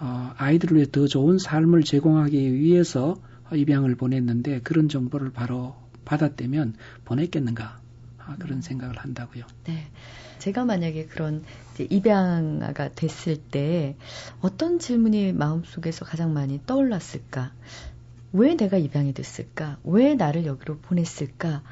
[0.00, 3.16] 어, 아이들을 위해 더 좋은 삶을 제공하기 위해서
[3.52, 7.80] 입양을 보냈는데 그런 정보를 바로 받았다면 보냈겠는가
[8.18, 9.44] 아, 그런 생각을 한다고요.
[9.64, 9.86] 네.
[10.38, 11.42] 제가 만약에 그런
[11.78, 13.96] 입양아가 됐을 때
[14.40, 17.52] 어떤 질문이 마음속에서 가장 많이 떠올랐을까?
[18.33, 19.77] 왜 내가 입양이 됐을까?
[19.83, 21.63] 왜 나를 여기로 보냈을까?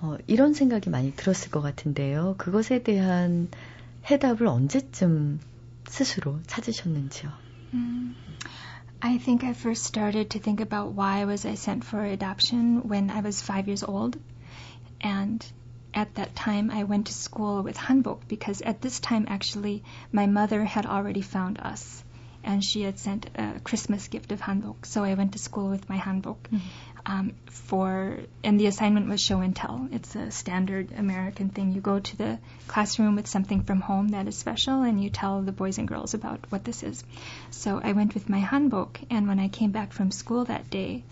[0.00, 2.34] 어, 이런 생각이 많이 들었을 것 같은데요.
[2.36, 3.48] 그것에 대한
[4.10, 5.40] 해답을 언제쯤
[5.88, 7.30] 스스로 찾으셨는지요?
[7.72, 8.14] Mm.
[9.00, 13.10] I think I first started to think about why was I sent for adoption when
[13.10, 14.18] I was five years old.
[15.00, 15.44] And
[15.92, 20.26] at that time, I went to school with Hanbok because at this time, actually, my
[20.26, 22.02] mother had already found us.
[22.43, 24.85] and she had sent a Christmas gift of hanbok.
[24.85, 26.57] So I went to school with my hanbok mm-hmm.
[27.05, 29.87] um, for, and the assignment was show and tell.
[29.91, 31.71] It's a standard American thing.
[31.71, 35.41] You go to the classroom with something from home that is special, and you tell
[35.41, 37.03] the boys and girls about what this is.
[37.51, 41.03] So I went with my hanbok, and when I came back from school that day,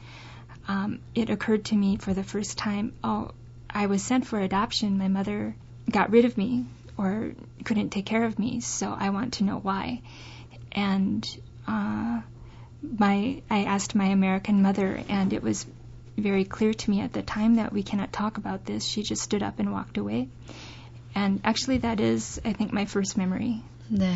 [0.67, 3.31] um, it occurred to me for the first time, oh,
[3.69, 4.97] I was sent for adoption.
[4.97, 5.55] My mother
[5.89, 6.65] got rid of me
[6.97, 7.31] or
[7.63, 10.01] couldn't take care of me, so I want to know why
[10.77, 11.25] and
[11.67, 12.21] uh,
[13.03, 15.65] my I asked my American mother, and it was
[16.17, 18.85] very clear to me at the time that we cannot talk about this.
[18.85, 20.29] She just stood up and walked away.
[21.15, 23.61] And actually, that is, I think, my first memory.
[23.89, 24.13] 네.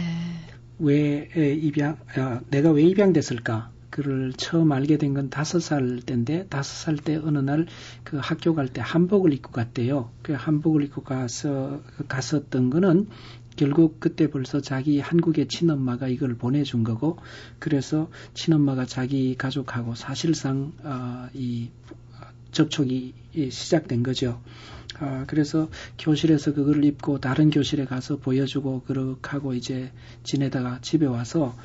[0.79, 3.69] 왜 입양, 아, 내가 왜 입양됐을까?
[3.91, 7.67] 그를 처음 알게 된 건 다섯 살 때인데 다섯 살 때 어느 날
[8.03, 10.09] 그 학교 갈 때 한복을 입고 갔대요.
[10.23, 13.07] 그 한복을 입고 가서 갔었던 거는
[13.61, 17.19] 결국 그때 벌써 자기 한국의 친엄마가 이걸 보내준 거고
[17.59, 21.69] 그래서 친엄마가 자기 가족하고 사실상 어, 이
[22.51, 23.13] 접촉이
[23.51, 24.41] 시작된 거죠.
[24.99, 25.69] 어, 그래서
[25.99, 29.91] 교실에서 그거를 입고 다른 교실에 가서 보여주고 그렇게 하고 이제
[30.23, 31.55] 지내다가 집에 와서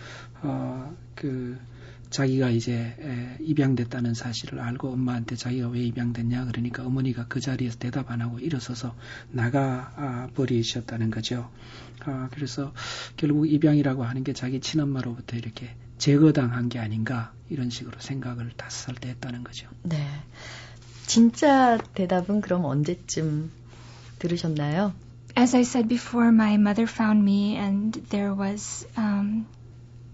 [0.42, 1.56] 어, 그
[2.10, 8.20] 자기가 이제 입양됐다는 사실을 알고 엄마한테 자기가 왜 입양됐냐 그러니까 어머니가 그 자리에서 대답 안
[8.20, 8.94] 하고 일어서서
[9.30, 11.50] 나가 아, 버리셨다는 거죠.
[12.04, 12.72] 아, 그래서
[13.16, 18.94] 결국 입양이라고 하는 게 자기 친엄마로부터 이렇게 제거당한 게 아닌가 이런 식으로 생각을 다섯 살
[18.96, 19.68] 때 했다는 거죠.
[19.82, 20.06] 네.
[21.06, 23.50] 진짜 대답은 그럼 언제쯤
[24.18, 24.92] 들으셨나요?
[25.38, 29.46] As I said before, my mother found me and there was um,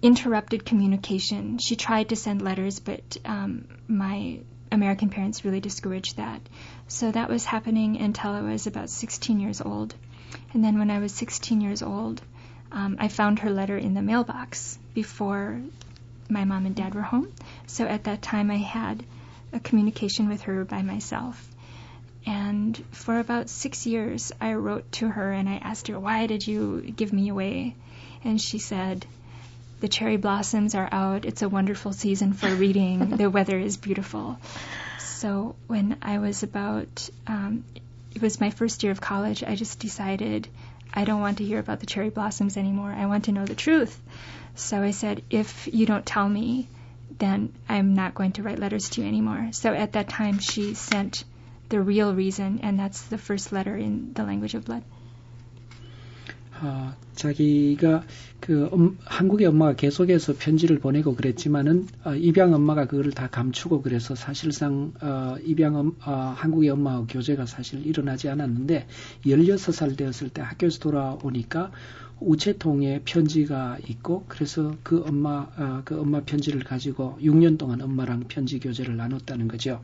[0.03, 1.59] interrupted communication.
[1.59, 4.41] She tried to send letters, but um, my
[4.73, 6.41] American parents really discouraged that.
[6.89, 9.95] So that was happening until I was about 16 years old.
[10.53, 12.21] And then when I was 16 years old,
[12.73, 15.61] um, I found her letter in the mailbox before
[16.29, 17.33] my mom and dad were home.
[17.67, 19.05] So at that time, I had
[19.53, 21.49] a communication with her by myself.
[22.25, 26.47] And for about six years, I wrote to her and I asked her, Why did
[26.47, 27.77] you give me away?
[28.25, 29.05] And she said,
[29.83, 31.25] the cherry blossoms are out.
[31.25, 33.17] It's a wonderful season for reading.
[33.17, 34.39] the weather is beautiful.
[35.01, 37.65] So when I was about, um,
[38.15, 40.47] it was my first year of college, I just decided
[40.95, 42.95] I don't want to hear about the cherry blossoms anymore.
[42.97, 44.01] I want to know the truth.
[44.55, 46.69] So I said, if you don't tell me,
[47.19, 49.49] then I'm not going to write letters to you anymore.
[49.51, 51.25] So at that time, she sent
[51.71, 54.85] the real reason, and that's the first letter in the language of blood.
[56.63, 58.05] 어, 자기가
[58.39, 64.15] 그 음, 한국의 엄마가 계속해서 편지를 보내고 그랬지만은 어, 입양 엄마가 그거를 다 감추고 그래서
[64.15, 68.87] 사실상 어, 입양 엄, 어, 한국의 엄마하고 교제가 사실 일어나지 않았는데
[69.27, 71.73] 16살 되었을 때 학교에서 돌아오니까
[72.21, 78.61] 우체통에 편지가 있고 그래서 그 엄마 어, 그 엄마 편지를 가지고 6년 동안 엄마랑 편지
[78.61, 79.83] 교제를 나눴다는 거죠.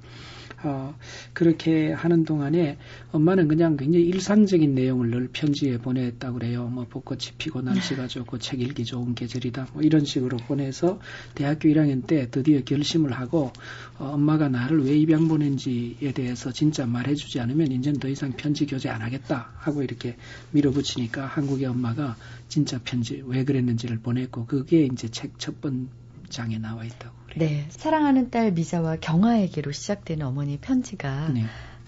[0.63, 0.97] 어,
[1.33, 2.79] 그렇게 하는 동안에
[3.13, 6.67] 엄마는 그냥 굉장히 일상적인 내용을 늘 편지에 보냈다고 그래요.
[6.67, 9.69] 뭐 벚꽃이 피고 날씨가 좋고 책 읽기 좋은 계절이다.
[9.73, 11.01] 뭐 이런 식으로 보내서
[11.35, 13.53] 대학교 1학년 때 드디어 결심을 하고
[13.99, 18.89] 어, 엄마가 나를 왜 입양 보낸지에 대해서 진짜 말해주지 않으면 이제는 더 이상 편지 교제
[18.89, 20.17] 안 하겠다 하고 이렇게
[20.53, 22.17] 밀어붙이니까 한국의 엄마가
[22.49, 25.89] 진짜 편지 왜 그랬는지를 보냈고 그게 이제 책 첫 번
[26.29, 27.18] 장에 나와 있다고.
[27.33, 27.49] 그래요.
[27.51, 31.45] 네, 사랑하는 딸 미자와 경아에게로 시작되는 어머니의 편지가 네.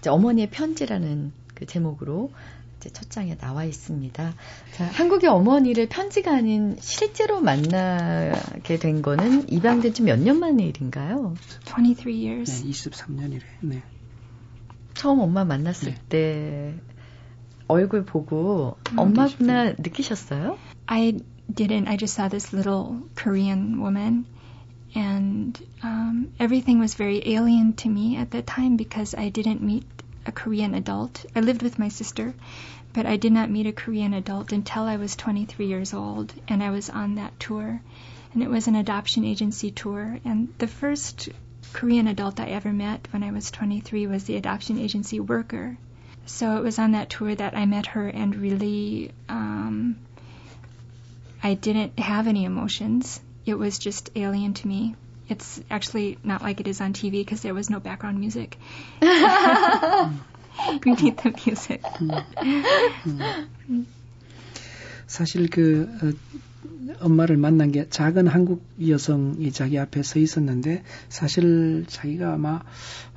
[0.07, 2.31] 어머니의 편지라는 그 제목으로
[2.77, 4.33] 이제 첫 장에 나와 있습니다.
[4.73, 11.35] 자, 한국의 어머니를 편지가 아닌 실제로 만나게 된 거는 입양된 지 몇 년 만의 일인가요?
[11.65, 12.63] 23 years.
[12.63, 13.41] 네, 23년이래.
[13.61, 13.83] 네.
[14.95, 16.01] 처음 엄마 만났을 네.
[16.09, 16.73] 때
[17.67, 20.57] 얼굴 보고 음, 엄마구나 느끼셨어요?
[20.87, 21.19] I
[21.53, 21.87] didn't.
[21.87, 24.25] I just saw this little Korean woman.
[24.93, 29.85] And um, everything was very alien to me at that time because I didn't meet
[30.25, 31.25] a Korean adult.
[31.35, 32.33] I lived with my sister,
[32.93, 36.61] but I did not meet a Korean adult until I was 23 years old and
[36.61, 37.81] I was on that tour.
[38.33, 40.19] And it was an adoption agency tour.
[40.23, 41.29] And the first
[41.73, 45.77] Korean adult I ever met when I was 23 was the adoption agency worker.
[46.25, 49.97] So it was on that tour that I met her and really, um,
[51.43, 54.94] I didn't have any emotions It was just alien to me.
[55.28, 58.56] It's actually not like it is on TV because there was no background music.
[59.02, 59.08] we
[60.94, 61.82] need the music.
[65.06, 66.12] 사실 그 어,
[67.00, 72.62] 엄마를 만난 게 작은 한국 여성이 자기 앞에 서 있었는데 사실 자기가 아마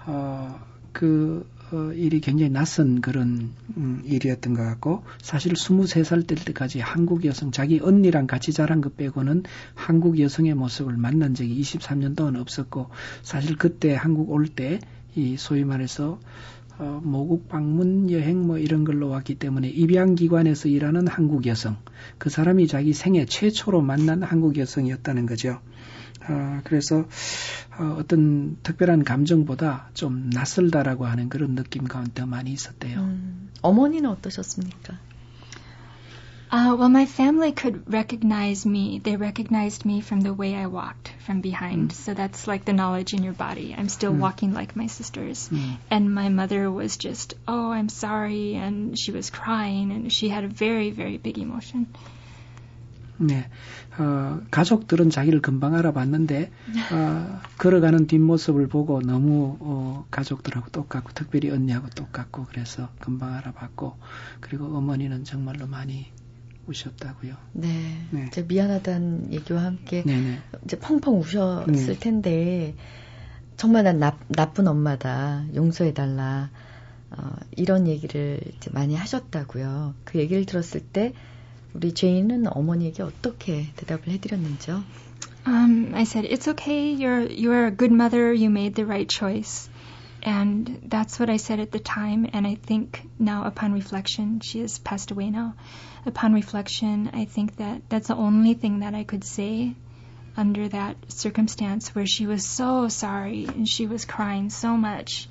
[0.06, 0.60] 어,
[0.94, 7.25] 그 어, 일이 굉장히 낯선 그런 음, 일이었던 것 같고 사실 23살 될 때까지 한국
[7.25, 9.43] 여성 자기 언니랑 같이 자란 것 빼고는
[9.75, 12.91] 한국 여성의 모습을 만난 적이 23년 동안 없었고
[13.23, 14.79] 사실 그때 한국 올 때
[15.17, 16.19] 이 소위 말해서
[16.77, 21.77] 어, 모국 방문 여행 뭐 이런 걸로 왔기 때문에 입양기관에서 일하는 한국 여성
[22.19, 25.61] 그 사람이 자기 생애 최초로 만난 한국 여성이었다는 거죠.
[26.28, 27.06] 어, 그래서
[27.78, 33.00] 어, 어떤 특별한 감정보다 좀 낯설다라고 하는 그런 느낌 가운데 많이 있었대요.
[33.00, 34.98] 음, 어머니는 어떠셨습니까?
[36.52, 39.00] Uh, well, my family could recognize me.
[39.04, 41.92] They recognized me from the way I walked from behind.
[41.92, 41.94] Mm.
[41.94, 43.76] So that's like the knowledge in your body.
[43.78, 44.18] I'm still mm.
[44.18, 45.48] walking like my sisters.
[45.52, 45.78] Mm.
[45.92, 48.56] And my mother was just, oh, I'm sorry.
[48.56, 51.86] And she was crying and she had a very, very big emotion.
[53.17, 53.49] 네,
[53.99, 56.51] 어, 가족들은 자기를 금방 알아봤는데
[56.93, 63.97] 어, 걸어가는 뒷모습을 보고 너무 어, 가족들하고 똑같고 특별히 언니하고 똑같고 그래서 금방 알아봤고
[64.41, 66.07] 그리고 어머니는 정말로 많이
[66.67, 67.35] 우셨다고요.
[67.53, 68.27] 네, 네.
[68.29, 70.21] 이제 미안하다는 얘기와 함께 네네.
[70.21, 70.39] 네.
[70.65, 71.99] 이제 펑펑 우셨을 네.
[71.99, 72.75] 텐데
[73.57, 76.51] 정말 난 나, 나쁜 엄마다 용서해달라
[77.11, 79.95] 어, 이런 얘기를 이제 많이 하셨다고요.
[80.05, 81.13] 그 얘기를 들었을 때
[81.74, 84.84] 우리 제이는 어머니에게 어떻게 대답을 해드렸는지요?
[85.46, 86.94] Um, I said, it's okay.
[86.94, 88.34] You're, you're a good mother.
[88.34, 89.70] You made the right choice.
[90.22, 92.28] And that's what I said at the time.
[92.34, 95.56] And I think now, upon reflection, she has passed away now.
[96.06, 99.76] Upon reflection, I think that that's the only thing that I could say
[100.36, 105.30] under that circumstance where she was so sorry and she was crying so much.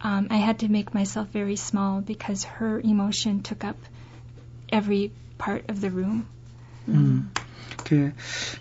[0.00, 3.76] Um, I had to make myself very small because her emotion took up
[4.72, 6.25] every part of the room.
[6.87, 7.31] 음,
[7.83, 8.13] 그,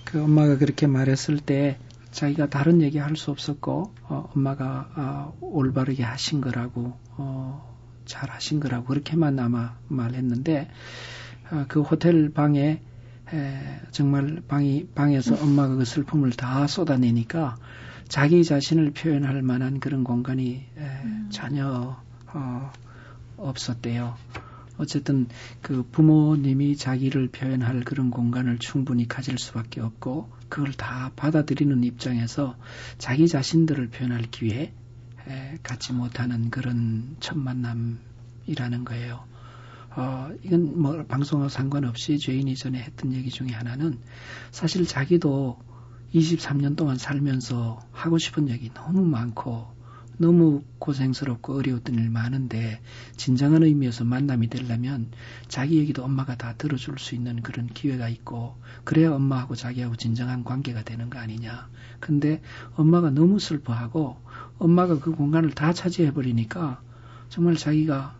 [0.04, 1.78] 그 엄마가 그렇게 말했을 때
[2.10, 7.74] 자기가 다른 얘기 할 수 없었고 어, 엄마가 어, 올바르게 하신 거라고 어,
[8.06, 10.68] 잘 하신 거라고 그렇게만 아마 말했는데
[11.50, 12.80] 어, 그 호텔 방에
[13.32, 17.56] 에, 정말 방이 방에서 엄마가 그 슬픔을 다 쏟아내니까
[18.08, 21.28] 자기 자신을 표현할 만한 그런 공간이 에, 음.
[21.30, 21.96] 전혀
[22.32, 22.72] 어,
[23.36, 24.16] 없었대요.
[24.76, 25.28] 어쨌든
[25.62, 32.56] 그 부모님이 자기를 표현할 그런 공간을 충분히 가질 수밖에 없고 그걸 다 받아들이는 입장에서
[32.98, 34.72] 자기 자신들을 표현할 기회
[35.26, 39.24] 에, 갖지 못하는 그런 첫 만남이라는 거예요.
[39.96, 43.98] 어, 이건 뭐 방송하고 상관없이 죄인 이 전에 했던 얘기 중에 하나는
[44.50, 45.58] 사실 자기도
[46.12, 49.73] 23년 동안 살면서 하고 싶은 얘기 너무 많고
[50.16, 52.80] 너무 고생스럽고 어려웠던 일 많은데
[53.16, 55.10] 진정한 의미에서 만남이 되려면
[55.48, 60.82] 자기 얘기도 엄마가 다 들어줄 수 있는 그런 기회가 있고 그래야 엄마하고 자기하고 진정한 관계가
[60.82, 61.68] 되는 거 아니냐.
[62.00, 62.42] 근데
[62.76, 64.18] 엄마가 너무 슬퍼하고
[64.58, 66.80] 엄마가 그 공간을 다 차지해 버리니까
[67.28, 68.16] 정말 자기가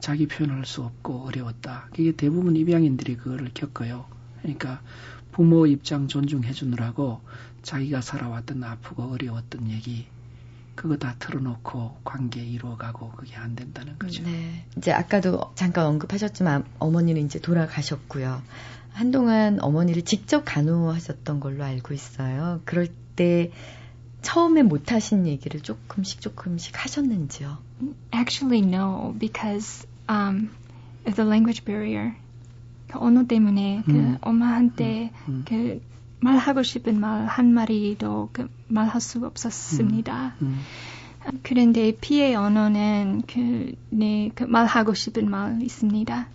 [0.00, 1.88] 자기 표현할 수 없고 어려웠다.
[1.94, 4.06] 그게 대부분 입양인들이 그거를 겪어요.
[4.42, 4.82] 그러니까
[5.32, 7.22] 부모 입장 존중해 주느라고
[7.62, 10.06] 자기가 살아왔던 아프고 어려웠던 얘기
[10.74, 14.22] 그거 다 틀어놓고 관계 이루어가고 그게 안 된다는 거죠.
[14.24, 14.64] 네.
[14.76, 18.42] 이제 아까도 잠깐 언급하셨지만 어머니는 이제 돌아가셨고요.
[18.92, 22.60] 한동안 어머니를 직접 간호하셨던 걸로 알고 있어요.
[22.64, 23.50] 그럴 때
[24.22, 27.58] 처음에 못 하신 얘기를 조금씩 조금씩 하셨는지요?
[28.14, 30.50] Actually, no, because um,
[31.06, 32.14] of the language barrier.
[32.88, 34.12] 그 언어 때문에 그 음.
[34.14, 35.28] 그 엄마한테 음.
[35.28, 35.44] 음.
[35.46, 35.80] 그
[36.24, 40.34] 말하고 싶은 말 한 마리도 그 말할 수 없었습니다.
[40.42, 40.62] 음,
[41.26, 41.40] 음.
[41.42, 46.28] 그런데 피의 언어는 그, 네, 그 말하고 싶은 말 있습니다.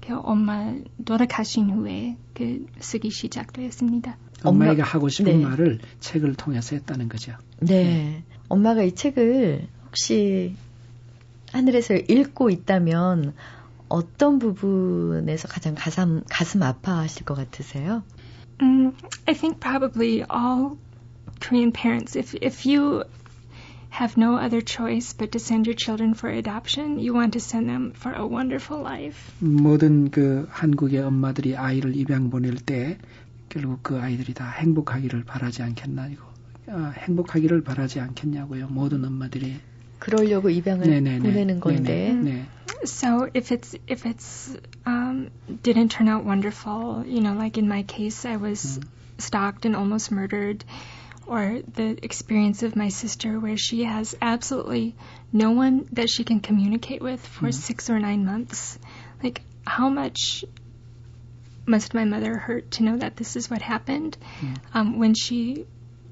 [0.00, 0.74] 그 엄마
[1.04, 4.16] 돌아가신 후에 그 쓰기 시작되었습니다.
[4.42, 5.44] 엄마에게 하고 싶은 네.
[5.44, 7.32] 말을 책을 통해서 했다는 거죠.
[7.60, 7.84] 네.
[7.84, 8.24] 네.
[8.48, 10.56] 엄마가 이 책을 혹시
[11.52, 13.34] 하늘에서 읽고 있다면
[13.88, 18.02] 어떤 부분에서 가장 가슴, 가슴 아파하실 것 같으세요?
[18.60, 18.94] Um,
[19.26, 20.76] I think probably all
[21.40, 23.04] Korean parents, if, if you
[23.88, 27.68] have no other choice but to send your children for adoption, you want to send
[27.68, 29.32] them for a wonderful life.
[29.40, 32.98] 모든 그 한국의 엄마들이 아이를 입양 보낼 때
[33.48, 36.22] 결국 그 아이들이 다 행복하기를 바라지 않겠나 이거
[36.68, 38.68] 아, 행복하기를 바라지 않겠냐고요.
[38.68, 39.56] 모든 엄마들이
[39.99, 41.19] 그러려고 입양을 네네네.
[41.19, 42.13] 보내는 건데.
[42.13, 42.45] 네네.
[42.83, 44.55] So if it's if it's
[44.85, 45.31] um,
[45.63, 48.87] didn't turn out wonderful, you know, like in my case, I was 음.
[49.17, 50.63] stalked and almost murdered.
[51.27, 54.95] or the experience of my sister where she has absolutely
[55.33, 58.77] no one that she can communicate with for mm six or nine months.
[59.23, 60.45] Like, how much
[61.65, 65.65] must my mother hurt to know that this is what happened mm um, when she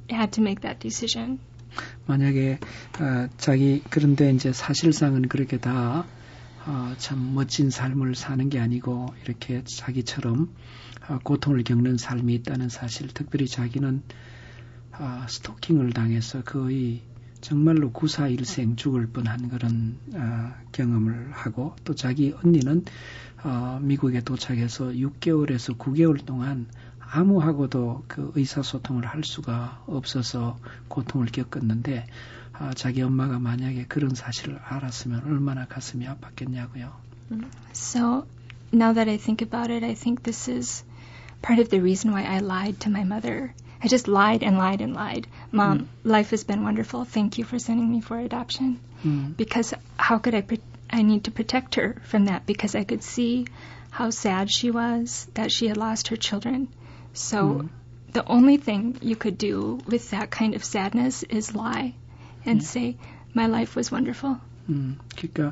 [0.10, 1.40] had to make that decision?
[2.07, 2.59] 만약에
[3.01, 6.07] 어, 자기 그런데 이제 사실상은 그렇게 다
[6.67, 10.55] 어, 참 멋진 삶을 사는 게 아니고 이렇게 자기처럼
[11.09, 14.03] 어, 고통을 겪는 삶이 있다는 사실, 특별히 자기는
[14.93, 17.03] 아, 스토킹을 당해서 거의
[17.41, 22.85] 정말로 구사일생 죽을 뻔한 그런 아, 경험을 하고 또 자기 언니는
[23.45, 26.67] 어, 미국에 도착해서 6개월에서 9개월 동안
[27.08, 32.08] 아무하고도 그 의사소통을 할 수가 없어서 고통을 겪었는데
[32.54, 36.92] 아, 자기 엄마가 만약에 그런 사실을 알았으면 얼마나 가슴이 아팠겠냐고요.
[37.74, 38.26] So
[38.72, 40.84] now that I think about it, I think this is
[41.42, 43.54] part of the reason why I lied to my mother.
[43.82, 45.28] I just lied and lied and lied.
[45.52, 45.88] Mom, mm.
[46.04, 47.06] life has been wonderful.
[47.06, 48.80] Thank you for sending me for adoption.
[49.04, 49.36] Mm.
[49.36, 50.42] Because how could I?
[50.42, 53.48] Pre- I need to protect her from that because I could see
[53.90, 56.70] how sad she was that she had lost her children.
[57.19, 57.69] So mm.
[58.13, 61.95] the only thing you could do with that kind of sadness is lie
[62.47, 62.97] and say
[63.35, 64.37] my life was wonderful.
[64.69, 65.51] 음, 그러니까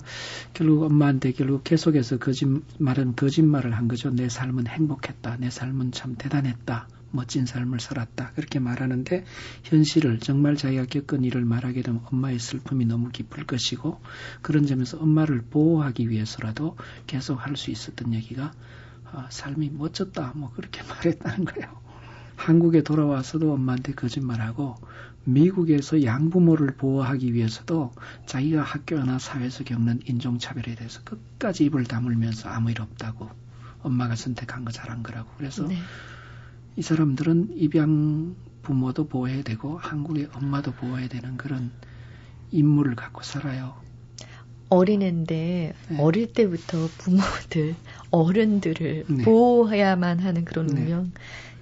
[0.55, 2.47] 결국 엄마한테 결국 계속해서 거짓
[2.79, 4.11] 말은 거짓말을 한 거죠.
[4.11, 5.39] 내 삶은 행복했다.
[5.41, 6.87] 내 삶은 참 대단했다.
[7.11, 8.33] 멋진 삶을 살았다.
[8.37, 9.25] 그렇게 말하는데
[9.65, 14.01] 현실을 정말 자기가 겪은 일을 말하게 되면 엄마의 슬픔이 너무 깊을 것이고
[14.43, 18.53] 그런 점에서 엄마를 보호하기 위해서라도 계속 할 수 있었던 얘기가
[19.13, 20.33] 아, 삶이 멋졌다.
[20.37, 21.87] 뭐 그렇게 말했다는 거예요.
[22.37, 24.77] 한국에 돌아와서도 엄마한테 거짓말하고
[25.25, 27.93] 미국에서 양부모를 보호하기 위해서도
[28.27, 33.29] 자기가 학교나 사회에서 겪는 인종차별에 대해서 끝까지 입을 다물면서 아무 일 없다고
[33.83, 35.77] 엄마가 선택한 거 잘한 거라고 그래서 네.
[36.77, 41.73] 이 사람들은 입양 부모도 보호해야 되고 한국의 엄마도 보호해야 되는 그런
[42.51, 43.75] 임무를 갖고 살아요.
[44.69, 45.97] 어린애인데 네.
[46.01, 47.77] 어릴 때부터 부모들,
[48.11, 49.25] 어른들을 네.
[49.25, 50.83] 보호해야만 하는 그런 네.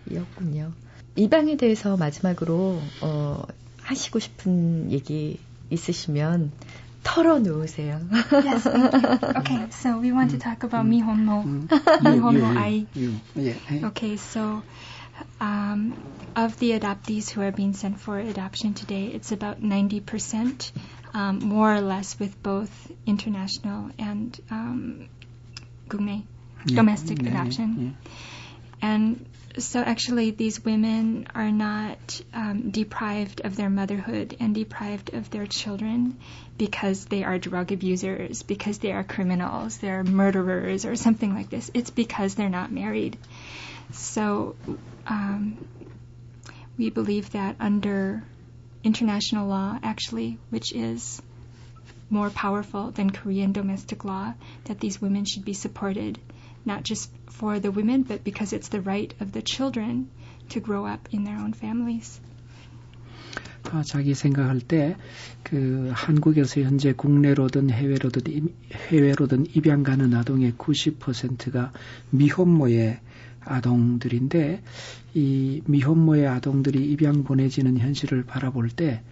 [0.09, 0.73] 운명이었군요.
[1.17, 3.43] 입양에 대해서 마지막으로 어,
[3.83, 5.39] 하시고 싶은 얘기
[5.71, 6.53] 있으시면
[7.03, 8.01] 털어놓으세요.
[8.45, 8.67] yes,
[9.37, 11.45] okay, so we want to talk about 미혼모.
[12.03, 12.87] 미혼모 아이.
[13.85, 14.63] Okay, so
[15.41, 15.95] Um,
[16.35, 20.73] of the adoptees who are being sent for adoption today, it's about 90%,
[21.15, 25.09] um, more or less, with both international and um,
[26.67, 26.77] yeah.
[26.77, 27.97] domestic yeah, adoption.
[28.03, 35.15] Yeah, and so, actually, these women are not um, deprived of their motherhood and deprived
[35.15, 36.19] of their children
[36.59, 41.71] because they are drug abusers, because they are criminals, they're murderers, or something like this.
[41.73, 43.17] It's because they're not married.
[43.93, 44.57] So
[45.07, 45.65] um,
[46.77, 48.25] we believe that under
[48.83, 51.23] international law, actually, which is
[52.11, 54.35] more powerful than Korean domestic law,
[54.65, 56.19] that these women should be supported,
[56.65, 60.09] not just for the women, but because it's the right of the children
[60.51, 62.21] to grow up in their own families.
[63.73, 64.97] 아, 자기 생각할 때
[65.45, 68.49] 그 한국에서 현재 국내로든 해외로든
[68.91, 71.73] 해외로든 입양 가는 아동의 90%가
[72.11, 72.99] 미혼모의
[73.45, 74.63] 아동들인데
[75.13, 79.03] 이 미혼모의 아동들이 입양 보내지는 현실을 바라볼 때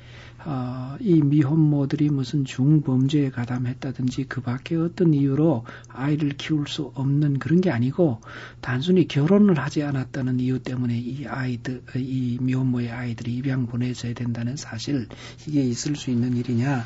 [0.45, 7.61] 어, 이 미혼모들이 무슨 중범죄에 가담했다든지 그 밖에 어떤 이유로 아이를 키울 수 없는 그런
[7.61, 8.20] 게 아니고
[8.61, 15.07] 단순히 결혼을 하지 않았다는 이유 때문에 이 아이들, 이 미혼모의 아이들이 입양 보내져야 된다는 사실
[15.47, 16.84] 이게 있을 수 있는 일이냐.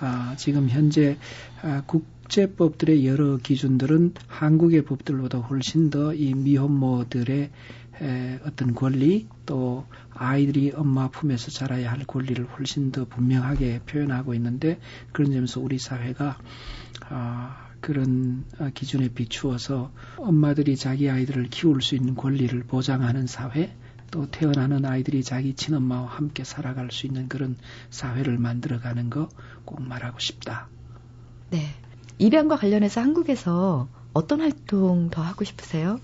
[0.00, 1.18] 아, 지금 현재
[1.62, 7.50] 아, 국제법들의 여러 기준들은 한국의 법들보다 훨씬 더 이 미혼모들의 에,
[8.44, 14.78] 어떤 권리 또 아이들이 엄마 품에서 자라야 할 권리를 훨씬 더 분명하게 표현하고 있는데
[15.12, 16.38] 그런 점에서 우리 사회가
[17.10, 23.76] 아, 그런 기준에 비추어서 엄마들이 자기 아이들을 키울 수 있는 권리를 보장하는 사회
[24.10, 27.56] 또 태어나는 아이들이 자기 친엄마와 함께 살아갈 수 있는 그런
[27.90, 29.28] 사회를 만들어가는 거
[29.64, 30.68] 꼭 말하고 싶다.
[31.50, 31.66] 네.
[32.18, 36.00] 입양과 관련해서 한국에서 어떤 활동 더 하고 싶으세요?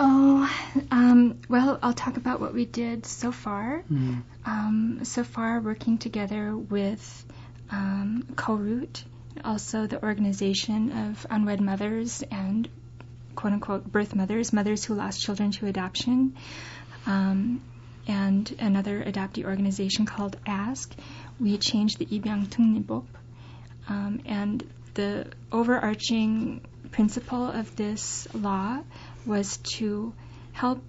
[0.00, 0.48] Oh,
[0.92, 3.82] um, well, I'll talk about what we did so far.
[3.92, 4.22] Mm.
[4.46, 7.24] Um, so far, working together with
[7.70, 9.02] um, Co-Root,
[9.44, 12.68] also the organization of unwed mothers and
[13.34, 16.36] quote unquote birth mothers, mothers who lost children to adoption,
[17.06, 17.60] um,
[18.06, 20.94] and another adoptee organization called ASK.
[21.40, 23.04] We changed the Ibyang Tungnibop.
[23.88, 28.80] Um, and the overarching principle of this law
[29.28, 30.12] was to
[30.52, 30.82] help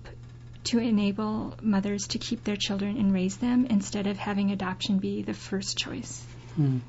[0.63, 5.21] to enable mothers to keep their children and raise them instead of having adoption be
[5.23, 6.25] the first choice.
[6.57, 6.81] 음,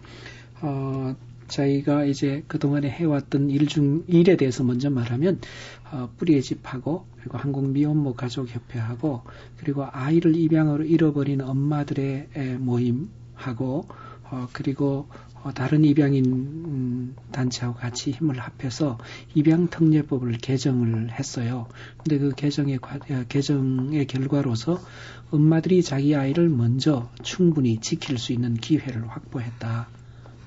[0.62, 1.14] 어,
[1.48, 5.40] 저희가 이제 그동안에 해왔던 일 중 일에 대해서 먼저 말하면
[5.92, 9.22] 어, 뿌리의 집하고 그리고 한국 미혼모 가족협회하고
[9.58, 12.28] 그리고 아이를 입양으로 잃어버린 엄마들의
[12.58, 13.86] 모임하고
[14.30, 18.98] 어, 그리고 어, 다른 입양인 음, 단체하고 같이 힘을 합해서
[19.34, 21.66] 입양 특례법을 개정을 했어요.
[21.96, 24.78] 근데 그 개정의 어, 개정의 결과로서
[25.30, 29.88] 엄마들이 자기 아이를 먼저 충분히 지킬 수 있는 기회를 확보했다.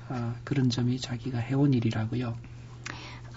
[0.08, 2.53] 아, 그런 점이 자기가 해온 일이라고요.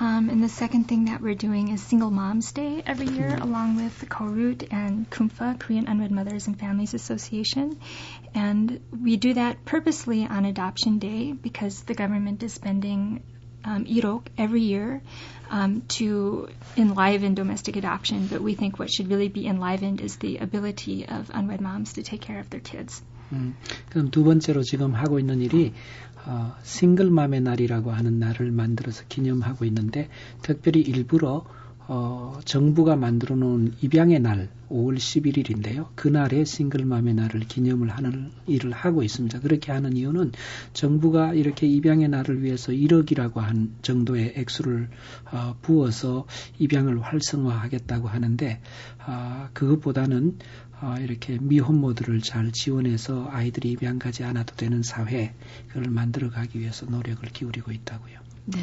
[0.00, 3.42] Um, and the second thing that we're doing is Single Moms Day every year, mm-hmm.
[3.42, 7.78] along with Korut and Kumfa, Korean Unwed Mothers and Families Association.
[8.34, 13.22] And we do that purposely on Adoption Day because the government is spending
[13.64, 15.02] um, irok every year
[15.50, 18.26] um, to enliven domestic adoption.
[18.26, 22.02] But we think what should really be enlivened is the ability of unwed moms to
[22.02, 23.02] take care of their kids.
[23.32, 23.54] 음,
[23.88, 25.72] 그럼 두 번째로 지금 하고 있는 일이
[26.27, 30.09] 어, 싱글맘의 날이라고 하는 날을 만들어서 기념하고 있는데
[30.41, 31.45] 특별히 일부러
[31.89, 35.87] 어, 정부가 만들어 놓은 입양의 날 5월 11일인데요.
[35.95, 39.39] 그날에 싱글맘의 날을 기념을 하는 일을 하고 있습니다.
[39.39, 40.33] 그렇게 하는 이유는
[40.73, 44.89] 정부가 이렇게 입양의 날을 위해서 1억이라고 한 정도의 액수를
[45.31, 46.25] 어, 부어서
[46.59, 48.59] 입양을 활성화하겠다고 하는데
[49.07, 50.66] 어, 그것보다는 어,
[50.99, 55.33] 이렇게 미혼모들을 잘 지원해서 아이들이 입양 가지 않아도 되는 사회
[55.67, 58.19] 그걸 만들어 가기 위해서 노력을 기울이고 있다고요.
[58.45, 58.59] 네.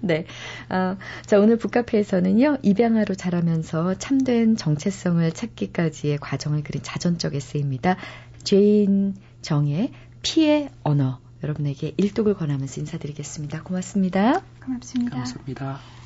[0.00, 0.26] 네.
[0.68, 0.96] 어,
[1.26, 7.96] 자, 오늘 북카페에서는요, 입양아로 자라면서 참된 정체성을 찾기까지의 과정을 그린 자전적 에세이입니다.
[8.44, 9.92] 죄인 정의
[10.22, 11.20] 피해 언어.
[11.42, 13.62] 여러분에게 일독을 권하면서 인사드리겠습니다.
[13.62, 14.42] 고맙습니다.
[14.64, 15.16] 고맙습니다.
[15.16, 15.97] 감사합니다.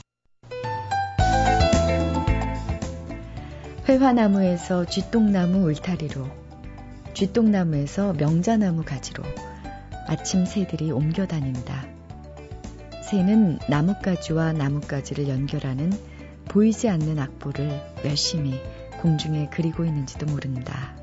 [3.93, 6.27] 회화나무에서 쥐똥나무 울타리로,
[7.13, 9.23] 쥐똥나무에서 명자나무 가지로
[10.07, 11.85] 아침 새들이 옮겨 다닌다.
[13.03, 15.93] 새는 나뭇가지와 나뭇가지를 연결하는
[16.47, 18.59] 보이지 않는 악보를 열심히
[19.03, 20.95] 공중에 그리고 있는지도 모른다.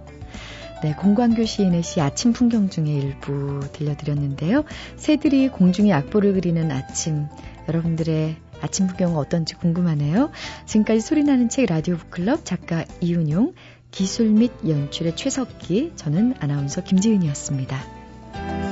[0.82, 4.64] 네, 공광교 시인의 시 아침 풍경 중에 일부 들려드렸는데요.
[4.96, 7.28] 새들이 공중에 악보를 그리는 아침,
[7.68, 10.32] 여러분들의 아침 풍경은 어떤지 궁금하네요.
[10.66, 13.54] 지금까지 소리나는 책 라디오 북클럽 작가 이윤용,
[13.92, 18.69] 기술 및 연출의 최석기, 저는 아나운서 김지은이었습니다.